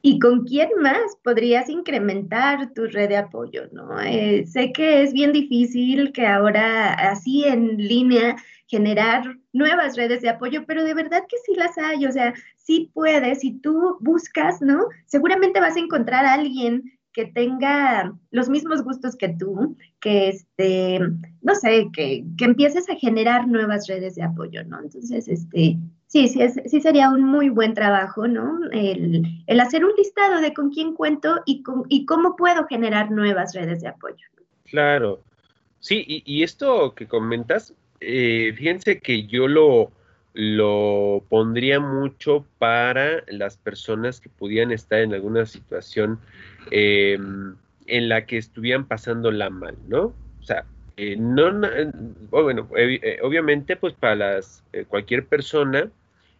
[0.06, 3.62] ¿Y con quién más podrías incrementar tu red de apoyo?
[3.72, 4.00] ¿no?
[4.00, 8.36] Eh, sé que es bien difícil que ahora así en línea
[8.68, 12.92] generar nuevas redes de apoyo, pero de verdad que sí las hay, o sea, sí
[12.94, 14.86] puedes, si tú buscas, ¿no?
[15.06, 21.00] Seguramente vas a encontrar a alguien que tenga los mismos gustos que tú, que este,
[21.42, 24.80] no sé, que, que empieces a generar nuevas redes de apoyo, ¿no?
[24.80, 25.78] Entonces, este,
[26.16, 28.58] Sí, sí, sí sería un muy buen trabajo, ¿no?
[28.72, 31.62] El, hacer un listado de con quién cuento y,
[32.06, 34.26] cómo puedo generar nuevas redes de apoyo.
[34.64, 35.20] Claro.
[35.80, 39.92] Sí, y, esto que comentas, eh, fíjense que yo lo,
[40.32, 46.18] lo pondría mucho para las personas que pudieran estar en alguna situación
[46.70, 47.56] em,
[47.88, 50.14] en la que estuvieran pasándola mal, ¿no?
[50.40, 50.64] O sea,
[50.96, 51.52] eh, no,
[52.30, 55.90] bueno, eh, obviamente, pues para las, cualquier persona,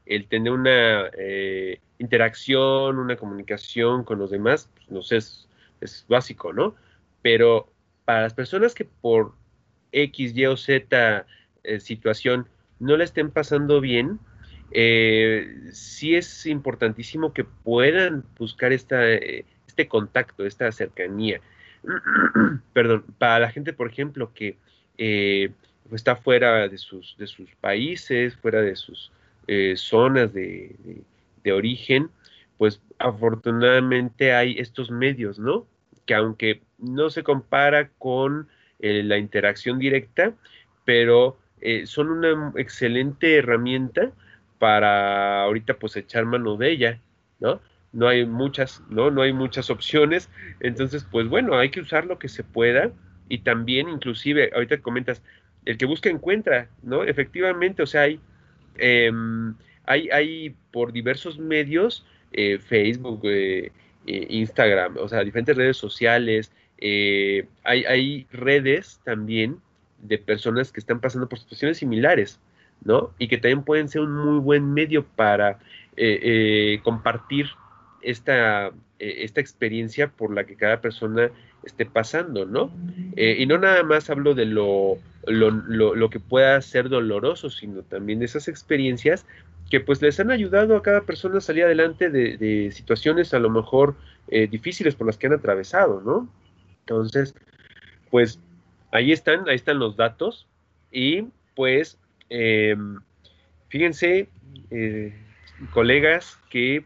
[0.07, 6.53] el tener una eh, interacción, una comunicación con los demás, pues, no sé, es, básico,
[6.53, 6.75] ¿no?
[7.23, 7.71] Pero
[8.05, 9.35] para las personas que por
[9.93, 11.27] X, Y o Z
[11.65, 12.49] eh, situación
[12.79, 14.19] no la estén pasando bien,
[14.71, 21.41] eh, sí es importantísimo que puedan buscar esta, este contacto, esta cercanía.
[22.73, 24.57] Perdón, para la gente, por ejemplo, que
[25.93, 29.13] está fuera de sus, de sus países, fuera de sus
[29.77, 31.05] zonas de,
[31.53, 32.11] origen,
[32.59, 35.67] pues afortunadamente hay estos medios, ¿no?
[36.07, 38.49] Que aunque no se compara con
[38.81, 40.35] la interacción directa,
[40.85, 41.39] pero
[41.85, 44.13] son una excelente herramienta
[44.59, 47.01] para ahorita pues echar mano de ella,
[47.41, 47.61] ¿no?
[47.93, 49.11] No hay muchas, ¿no?
[49.11, 50.29] No hay muchas opciones.
[50.61, 52.91] Entonces, pues bueno, hay que usar lo que se pueda
[53.29, 55.23] y también inclusive, ahorita comentas,
[55.65, 57.05] el que busca encuentra, ¿no?
[57.05, 58.21] Efectivamente, o sea, hay,
[58.79, 59.55] em,
[59.87, 63.73] hay, por diversos medios, eh, Facebook, eh,
[64.07, 66.53] eh, Instagram, o sea, diferentes redes sociales,
[67.65, 69.59] hay, redes también
[70.03, 72.39] de personas que están pasando por situaciones similares,
[72.85, 73.13] ¿no?
[73.19, 75.59] Y que también pueden ser un muy buen medio para
[76.83, 77.47] compartir
[78.03, 81.31] esta, esta experiencia por la que cada persona
[81.65, 82.71] esté pasando, ¿no?
[83.17, 88.49] y no nada más hablo de lo, lo, que pueda ser doloroso, sino también esas
[88.49, 89.27] experiencias
[89.71, 93.39] que pues les han ayudado a cada persona a salir adelante de, de situaciones a
[93.39, 93.97] lo mejor
[94.29, 96.29] difíciles por las que han atravesado, ¿no?
[96.81, 97.35] Entonces,
[98.11, 98.41] pues
[98.91, 100.49] ahí están, ahí están los datos
[100.91, 101.99] y pues
[102.29, 102.99] Em,
[103.69, 104.29] fíjense,
[104.71, 105.15] eh,
[105.73, 106.85] colegas, que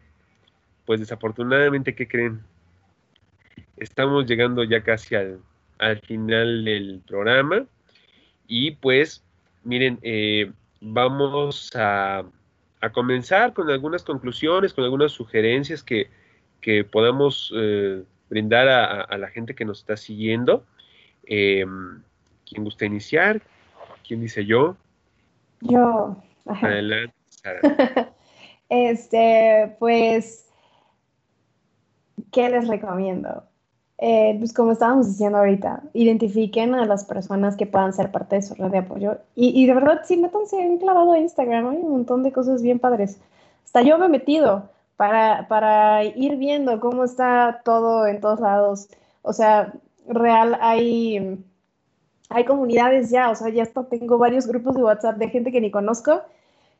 [0.86, 2.40] pues desafortunadamente, ¿qué creen?
[3.76, 5.40] Estamos llegando ya casi al,
[6.06, 7.66] final del programa
[8.50, 9.22] y pues
[9.62, 12.24] miren, eh, vamos a,
[12.92, 16.10] comenzar con algunas conclusiones, con algunas sugerencias que,
[16.90, 20.64] podamos eh, brindar a, la gente que nos está siguiendo.
[21.24, 22.02] Em,
[22.44, 23.40] ¿Quién gusta iniciar?
[24.06, 24.76] ¿Quién dice yo?
[25.60, 26.20] Yo.
[26.46, 27.14] Adelante,
[28.68, 30.50] este, pues,
[32.32, 33.44] ¿qué les recomiendo?
[34.02, 38.42] Eh, pues como estábamos diciendo ahorita, identifiquen a las personas que puedan ser parte de
[38.42, 39.18] su red de apoyo.
[39.34, 42.78] Y, de verdad, sí, métanse un clavado a Instagram, hay un montón de cosas bien
[42.78, 43.18] padres.
[43.64, 48.88] Hasta yo me he metido para, para ir viendo cómo está todo en todos lados.
[49.22, 49.74] O sea,
[50.08, 51.44] real hay
[52.30, 55.60] hay comunidades ya, o sea, ya hasta tengo varios grupos de WhatsApp de gente que
[55.60, 56.22] ni conozco,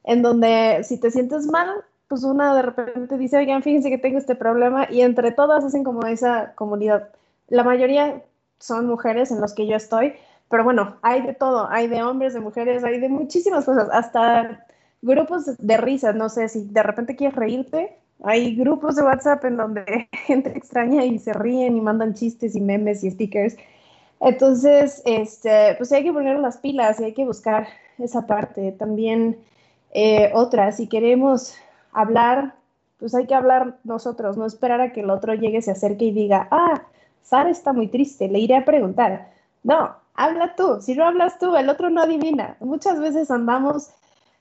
[0.05, 1.69] en donde si te sientes mal,
[2.11, 5.85] pues una de repente dice, oigan, fíjense que tengo este problema, y entre todas hacen
[5.85, 7.11] como esa comunidad.
[7.47, 8.25] La mayoría
[8.59, 10.15] son mujeres en los que yo estoy,
[10.49, 14.67] pero bueno, hay de todo, hay de hombres, de mujeres, hay de muchísimas cosas, hasta
[15.03, 19.57] grupos de risas, no sé, si de repente quieres reírte, hay grupos de WhatsApp en
[19.57, 23.57] donde gente extraña y se ríen y mandan chistes y memes y stickers.
[24.19, 28.73] Entonces, este, pues hay que poner las pilas y hay que buscar esa parte.
[28.73, 29.39] También
[29.93, 31.55] eh, otra, si queremos
[31.93, 32.55] hablar,
[32.99, 36.13] pues hay que hablar nosotros, no esperar a que el otro llegue, se acerque y
[36.13, 36.83] diga, ah,
[37.23, 39.31] Sara está muy triste, le iré a preguntar.
[39.63, 42.57] No, habla tú, si no hablas tú, el otro no adivina.
[42.61, 43.91] Muchas veces andamos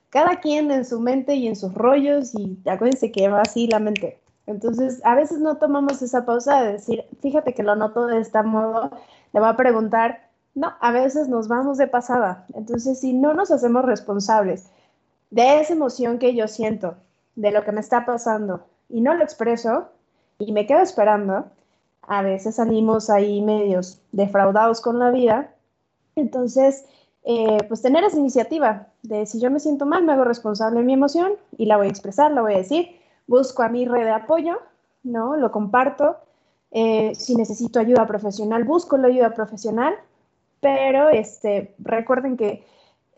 [0.10, 3.80] cada quien en su mente y en sus rollos y acuérdense que va así la
[3.80, 4.20] mente.
[4.48, 8.42] Entonces, a veces no tomamos esa pausa de decir, fíjate que lo noto de este
[8.42, 8.90] modo,
[9.32, 12.48] le va a preguntar, no, a veces nos vamos de pasada.
[12.56, 14.72] Entonces, si no nos hacemos responsables
[15.30, 16.96] de esa emoción que yo siento,
[17.40, 19.88] de lo que me está pasando, y no lo expreso,
[20.40, 21.46] y me quedo esperando,
[22.02, 25.54] a veces salimos ahí medios defraudados con la vida.
[26.16, 26.86] Entonces,
[27.24, 30.86] eh, pues tener esa iniciativa de si yo me siento mal, me hago responsable de
[30.86, 34.04] mi emoción y la voy a expresar, la voy a decir, busco a mi red
[34.04, 34.58] de apoyo,
[35.04, 35.38] ¿no?
[35.38, 36.18] Lo comparto
[36.72, 39.94] eh, si necesito ayuda profesional, busco la ayuda profesional,
[40.60, 42.66] pero este, recuerden que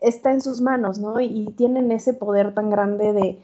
[0.00, 1.20] está en sus manos, ¿no?
[1.20, 3.38] Y, tienen ese poder tan grande de,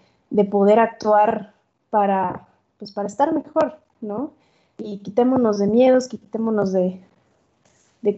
[0.50, 1.54] poder actuar
[1.90, 2.46] para,
[2.78, 4.32] pues, para estar mejor, ¿no?
[4.78, 7.00] Y quitémonos de miedos, quitémonos de,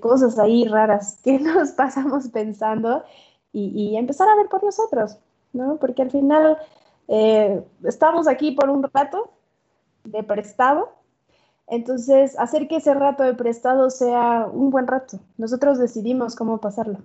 [0.01, 3.03] cosas ahí raras que nos pasamos pensando
[3.53, 5.19] y, empezar a ver por nosotros,
[5.53, 5.77] ¿no?
[5.77, 6.59] Porque al final
[7.09, 9.31] eh, estamos aquí por un rato
[10.05, 11.01] de prestado
[11.71, 15.21] entonces, hacer que ese rato de prestado sea un buen rato.
[15.39, 16.99] Nosotros decidimos cómo pasarlo,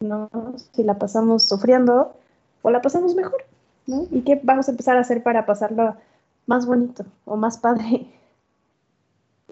[0.00, 0.28] ¿no?
[0.72, 2.12] Si la pasamos sufriendo
[2.62, 3.44] o la pasamos mejor,
[3.86, 5.96] ¿Y qué vamos a empezar a hacer para pasarlo
[6.46, 8.06] más bonito o más padre?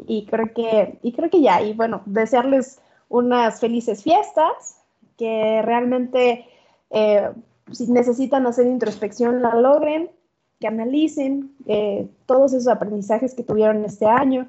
[0.06, 4.80] Y creo que, y creo que ya, y bueno, desearles unas felices fiestas,
[5.18, 6.46] que realmente
[6.88, 7.30] eh,
[7.70, 10.10] si necesitan hacer introspección la logren,
[10.58, 14.48] que analicen eh, todos esos aprendizajes que tuvieron este año,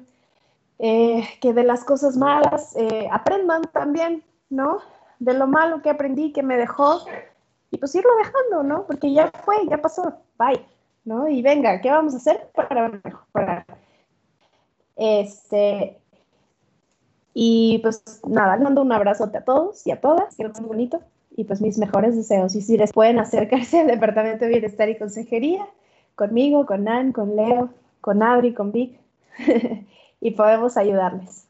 [0.78, 2.74] eh, que de las cosas malas
[3.10, 4.78] aprendan también, ¿no?
[5.18, 7.04] De lo malo que aprendí, que me dejó,
[7.72, 8.86] y pues irlo dejando, ¿no?
[8.86, 10.64] Porque ya fue, ya pasó, bye,
[11.04, 11.26] ¿no?
[11.26, 13.64] Y venga, ¿qué vamos a hacer para mejorar?
[14.94, 15.98] Este,
[17.32, 21.00] y pues nada, mando un abrazote a todos y a todas, que lo muy bonito,
[21.34, 22.54] y pues mis mejores deseos.
[22.54, 25.66] Y si les pueden acercarse al Departamento de Bienestar y Consejería,
[26.14, 27.70] conmigo, con Nan, con Leo,
[28.02, 29.00] con Adri, con Vic,
[30.20, 31.48] y podemos ayudarles.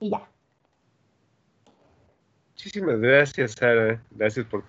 [0.00, 0.26] Y ya.
[2.54, 4.02] Muchísimas gracias, Sara.
[4.12, 4.64] Gracias por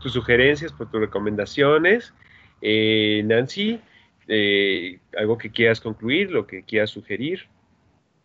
[0.00, 2.14] tus sugerencias, por tus recomendaciones.
[2.62, 3.80] Eh, Nancy,
[4.28, 7.48] eh, ¿algo que quieras concluir, lo que quieras sugerir?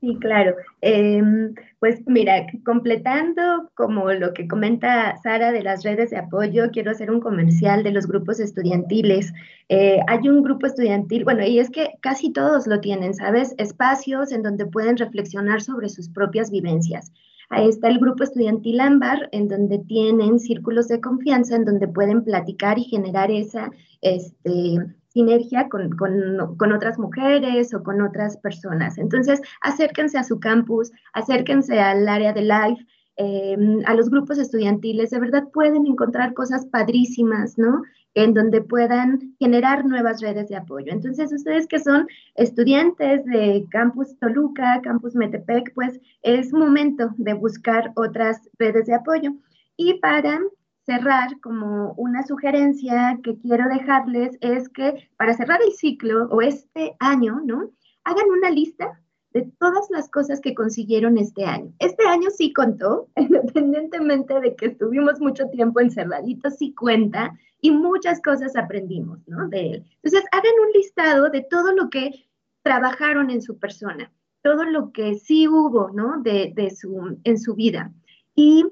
[0.02, 0.56] Sí, claro.
[0.82, 6.90] Em, pues mira, completando como lo que comenta Sara de las redes de apoyo, quiero
[6.90, 9.32] hacer un comercial de los grupos estudiantiles.
[9.70, 13.54] Eh, hay un grupo estudiantil, bueno, y es que casi todos lo tienen, ¿sabes?
[13.60, 17.12] Espacios en donde pueden reflexionar sobre sus propias vivencias.
[17.52, 22.24] Ahí está el grupo estudiantil Ámbar, en donde tienen círculos de confianza, en donde pueden
[22.24, 24.78] platicar y generar esa este,
[25.10, 28.98] sinergia con, otras mujeres o con otras personas.
[28.98, 32.88] Entonces, acérquense a su campus, acérquense al área de live,
[33.18, 37.82] em, a los grupos estudiantiles, de verdad pueden encontrar cosas padrísimas, ¿no?
[38.14, 40.92] En donde puedan generar nuevas redes de apoyo.
[40.92, 47.92] Entonces, ustedes que son estudiantes de Campus Toluca, Campus Metepec, pues es momento de buscar
[47.96, 49.32] otras redes de apoyo.
[49.78, 50.40] Y para
[50.86, 56.96] cerrar como una sugerencia que quiero dejarles es que para cerrar el ciclo o este
[57.00, 57.72] año, ¿no?
[58.04, 59.01] Hagan una lista
[59.34, 61.72] de todas las cosas que consiguieron este año.
[61.80, 68.22] Este año sí contó, independientemente de que estuvimos mucho tiempo encerraditos, sí cuenta y muchas
[68.22, 69.48] cosas aprendimos, ¿no?
[69.48, 69.86] De él.
[70.02, 72.28] Entonces, hagan un listado de todo lo que
[72.64, 74.12] trabajaron en su persona,
[74.42, 76.22] todo lo que sí hubo, ¿no?
[76.22, 77.94] De, de su, en su vida.
[78.36, 78.66] Y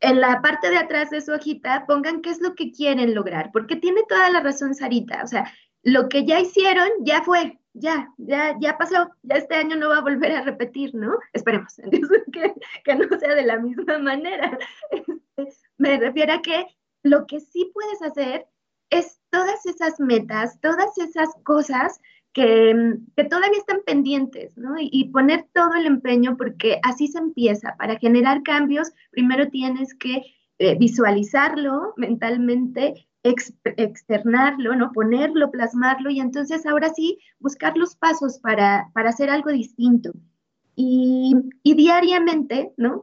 [0.00, 3.50] en la parte de atrás de su hojita pongan qué es lo que quieren lograr,
[3.52, 8.12] porque tiene toda la razón Sarita, o sea, lo que ya hicieron ya fue, ya,
[8.18, 11.18] ya, ya pasó, ya este año no va a volver a repetir, ¿no?
[11.32, 11.74] Esperemos,
[12.32, 12.54] que,
[12.84, 14.58] que no sea de la misma manera.
[15.36, 16.66] Este, me refiero a que
[17.02, 18.46] lo que sí puedes hacer
[18.90, 21.98] es todas esas metas, todas esas cosas
[22.32, 22.98] que,
[23.28, 24.74] todavía están pendientes, ¿no?
[24.78, 27.76] Y, poner todo el empeño porque así se empieza.
[27.76, 30.22] Para generar cambios, primero tienes que
[30.58, 34.92] eh, visualizarlo mentalmente, externarlo, ¿no?
[34.92, 40.12] Ponerlo, plasmarlo y entonces ahora sí buscar los pasos para, para hacer algo distinto.
[40.76, 43.02] Y, y diariamente, ¿no?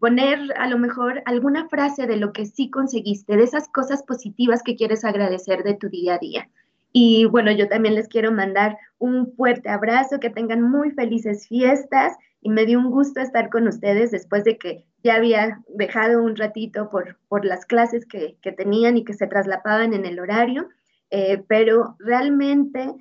[0.00, 4.62] poner a lo mejor alguna frase de lo que sí conseguiste, de esas cosas positivas
[4.62, 6.48] que quieres agradecer de tu día a día.
[6.92, 12.16] Y bueno, yo también les quiero mandar un fuerte abrazo, que tengan muy felices fiestas
[12.40, 16.36] y me dio un gusto estar con ustedes después de que ya había dejado un
[16.36, 20.68] ratito por, por las clases que, tenían y que se traslapaban en el horario,
[21.10, 22.94] eh, pero realmente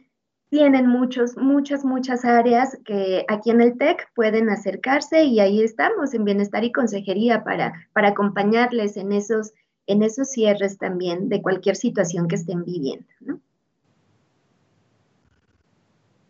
[0.50, 6.14] tienen muchos, muchas, muchas áreas que aquí en el TEC pueden acercarse y ahí estamos
[6.14, 9.54] en bienestar y consejería para, para acompañarles en esos,
[9.88, 13.06] en esos cierres también de cualquier situación que estén viviendo.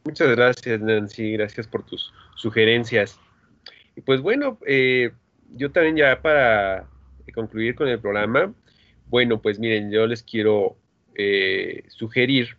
[0.08, 1.34] Muchas gracias, Nancy.
[1.34, 3.20] Gracias por tus sugerencias.
[3.94, 5.12] Y pues bueno, eh,
[5.54, 6.88] yo también ya para
[7.34, 8.54] concluir con el programa,
[9.08, 10.78] bueno, pues miren, yo les quiero
[11.16, 12.56] eh, sugerir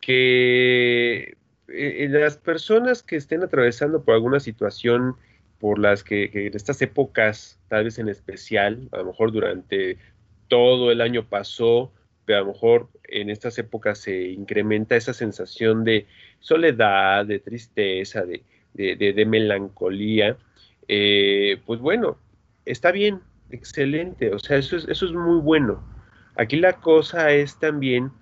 [0.00, 1.36] que
[1.68, 5.14] eh, las personas que estén atravesando por alguna situación
[5.60, 9.98] por las que, que, en estas épocas, tal vez en especial, a lo mejor durante
[10.48, 11.92] todo el año pasó,
[12.34, 16.06] a lo mejor en estas épocas se incrementa esa sensación de
[16.40, 20.36] soledad, de tristeza, de, melancolía,
[20.86, 22.18] eh, pues bueno,
[22.64, 23.20] está bien,
[23.50, 25.82] excelente, o sea, eso es, eso es muy bueno.
[26.36, 28.12] Aquí la cosa es también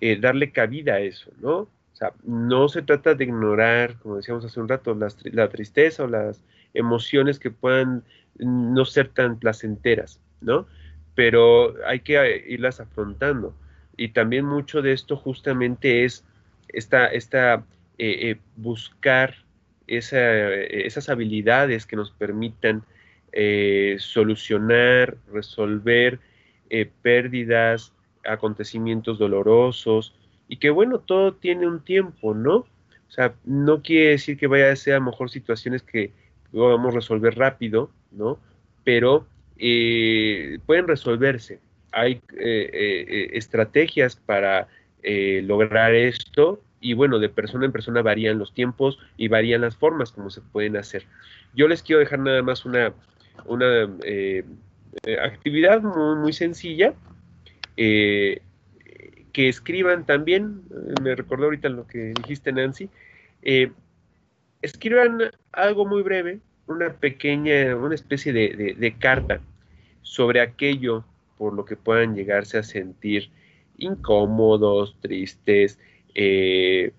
[0.00, 1.56] eh, darle cabida a eso, ¿no?
[1.96, 6.06] O sea, no se trata de ignorar, como decíamos hace un rato, la tristeza o
[6.06, 6.42] las
[6.74, 8.04] emociones que puedan
[8.38, 10.66] no ser tan placenteras, ¿no?
[11.16, 13.56] Pero hay que eh, irlas afrontando.
[13.96, 16.24] Y también mucho de esto justamente es
[16.68, 17.64] esta, esta
[17.98, 19.34] eh, eh, buscar
[19.88, 22.82] esas habilidades que nos permitan
[23.98, 26.18] solucionar, resolver
[27.02, 27.92] pérdidas,
[28.24, 30.12] acontecimientos dolorosos
[30.48, 32.56] y que bueno, todo tiene un tiempo, ¿no?
[32.56, 36.12] O sea, no quiere decir que vaya a ser a lo mejor situaciones que
[36.52, 38.38] podamos resolver rápido, ¿no?
[38.84, 39.26] Pero
[39.58, 41.60] pueden resolverse.
[41.92, 42.20] Hay
[43.32, 44.68] estrategias para
[45.02, 50.12] lograr esto y bueno, de persona en persona varían los tiempos y varían las formas
[50.12, 51.04] como se pueden hacer.
[51.54, 52.92] Yo les quiero dejar nada más una,
[53.46, 54.44] una eh,
[55.04, 56.94] eh, actividad muy, muy, sencilla
[57.76, 58.40] eh,
[59.32, 60.62] que escriban también,
[61.02, 62.88] me recordó ahorita lo que dijiste Nancy,
[63.42, 63.72] eh,
[64.62, 65.18] escriban
[65.52, 69.40] algo muy breve, una pequeña, una especie de, carta
[70.02, 71.04] sobre aquello
[71.38, 73.30] por lo que puedan llegarse a sentir
[73.76, 75.78] incómodos, tristes,
[76.14, 76.92] eh,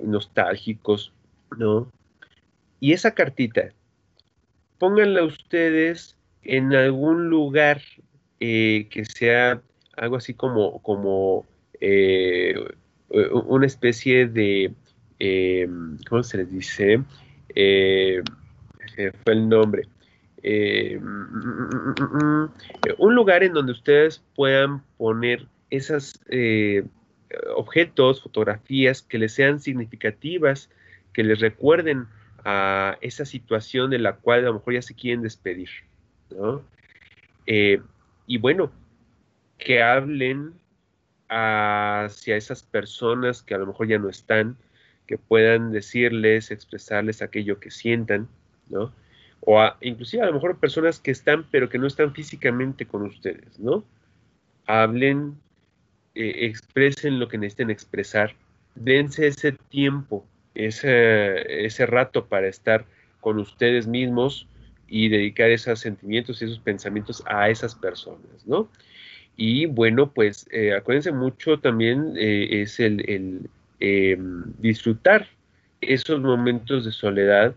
[0.00, 1.12] nostálgicos,
[1.56, 1.90] ¿no?
[2.80, 3.70] Y esa cartita,
[4.78, 7.80] pónganla ustedes en algún lugar
[8.38, 9.62] que sea
[9.96, 11.46] algo así como, como
[11.80, 12.54] eh,
[13.08, 14.72] una especie de,
[15.18, 15.68] eh,
[16.08, 17.02] ¿cómo se les dice?
[18.96, 19.88] Eh, fue el nombre.
[22.98, 26.20] un lugar en donde ustedes puedan poner esos
[27.56, 30.70] objetos, fotografías que les sean significativas,
[31.12, 32.06] que les recuerden
[32.44, 35.68] a esa situación de la cual a lo mejor ya se quieren despedir.
[38.26, 38.70] y bueno,
[39.58, 40.54] que hablen
[41.28, 44.56] hacia esas personas que a lo mejor ya no están,
[45.06, 48.28] que puedan decirles, expresarles aquello que sientan,
[48.68, 48.92] ¿no?
[49.40, 53.58] O inclusive a lo mejor personas que están, pero que no están físicamente con ustedes,
[53.58, 53.84] ¿no?
[54.66, 55.36] Hablen,
[56.14, 58.34] eh, expresen lo que necesiten expresar,
[58.74, 62.86] dense ese tiempo, ese, ese rato para estar
[63.20, 64.48] con ustedes mismos
[64.88, 68.68] y dedicar esos sentimientos y esos pensamientos a esas personas, ¿no?
[69.36, 73.48] Y bueno, pues eh, acuérdense mucho también eh, es el,
[73.80, 75.28] em, disfrutar
[75.80, 77.54] esos momentos de soledad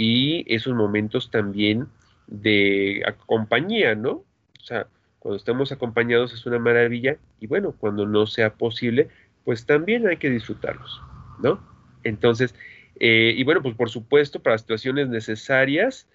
[0.00, 1.86] y esos momentos también
[2.26, 4.24] de compañía, ¿no?
[4.58, 4.86] O sea,
[5.18, 9.08] cuando estamos acompañados es una maravilla y bueno, cuando no sea posible,
[9.44, 11.02] pues también hay que disfrutarlos,
[11.42, 11.60] ¿no?
[12.02, 12.54] Entonces,
[12.98, 16.08] eh, y bueno, pues por supuesto, para situaciones necesarias,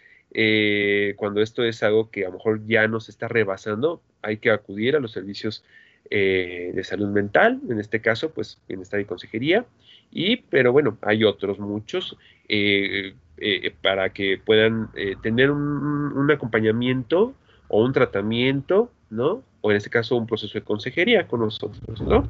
[1.16, 4.96] cuando esto es algo que a lo mejor ya nos está rebasando, hay que acudir
[4.96, 5.64] a los servicios
[6.10, 9.66] eh, de salud mental, en este caso, pues bienestar y consejería,
[10.12, 12.18] y, pero bueno, hay otros muchos
[12.48, 14.90] eh, eh, para que puedan
[15.22, 17.34] tener un, acompañamiento
[17.68, 19.44] o un tratamiento, ¿no?
[19.62, 22.28] O en este caso, un proceso de consejería con nosotros, ¿no?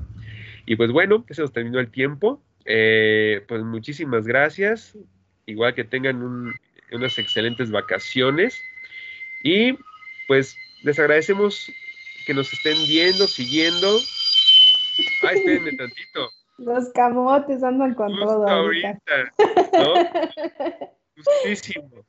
[0.65, 2.41] Y pues bueno, que se nos terminó el tiempo.
[2.63, 4.97] pues muchísimas gracias.
[5.45, 6.53] Igual que tengan
[6.91, 8.59] unas excelentes vacaciones.
[9.43, 9.77] Y
[10.27, 11.71] pues les agradecemos
[12.25, 13.87] que nos estén viendo, siguiendo.
[15.23, 16.29] Ay, espérenme tantito.
[16.57, 18.47] Los camotes andan con todo.
[18.47, 18.99] Ahorita,
[19.73, 19.93] ¿no?
[21.15, 22.05] Justísimo.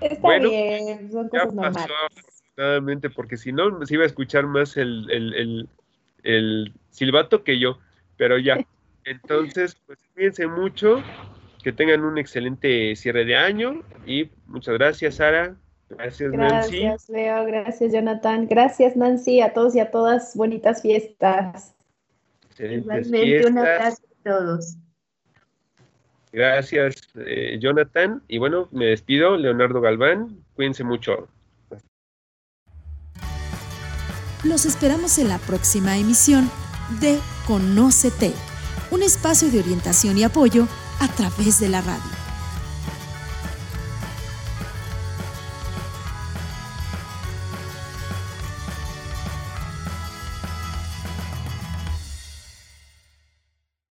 [0.00, 4.46] Está bueno, bien, son cosas ya pasó, afortunadamente, porque si no, se iba a escuchar
[4.46, 5.68] más el, el, el,
[6.24, 7.78] el silbato que yo,
[8.16, 8.58] pero ya.
[9.04, 11.02] Entonces, pues cuídense mucho,
[11.62, 15.56] que tengan un excelente cierre de año y muchas gracias, Sara.
[15.90, 16.80] Gracias, Nancy.
[16.80, 17.44] Gracias, Leo.
[17.44, 18.46] Gracias, Jonathan.
[18.48, 19.40] Gracias, Nancy.
[19.40, 21.74] A todos y a todas, bonitas fiestas.
[22.58, 24.76] Igualmente, un abrazo a todos.
[26.34, 28.20] Gracias, eh, Jonathan.
[28.26, 30.36] Y bueno, me despido, Leonardo Galván.
[30.54, 31.28] Cuídense mucho.
[34.42, 36.50] Los esperamos en la próxima emisión
[37.00, 38.32] de Conócete,
[38.90, 40.66] un espacio de orientación y apoyo
[41.00, 42.13] a través de la radio.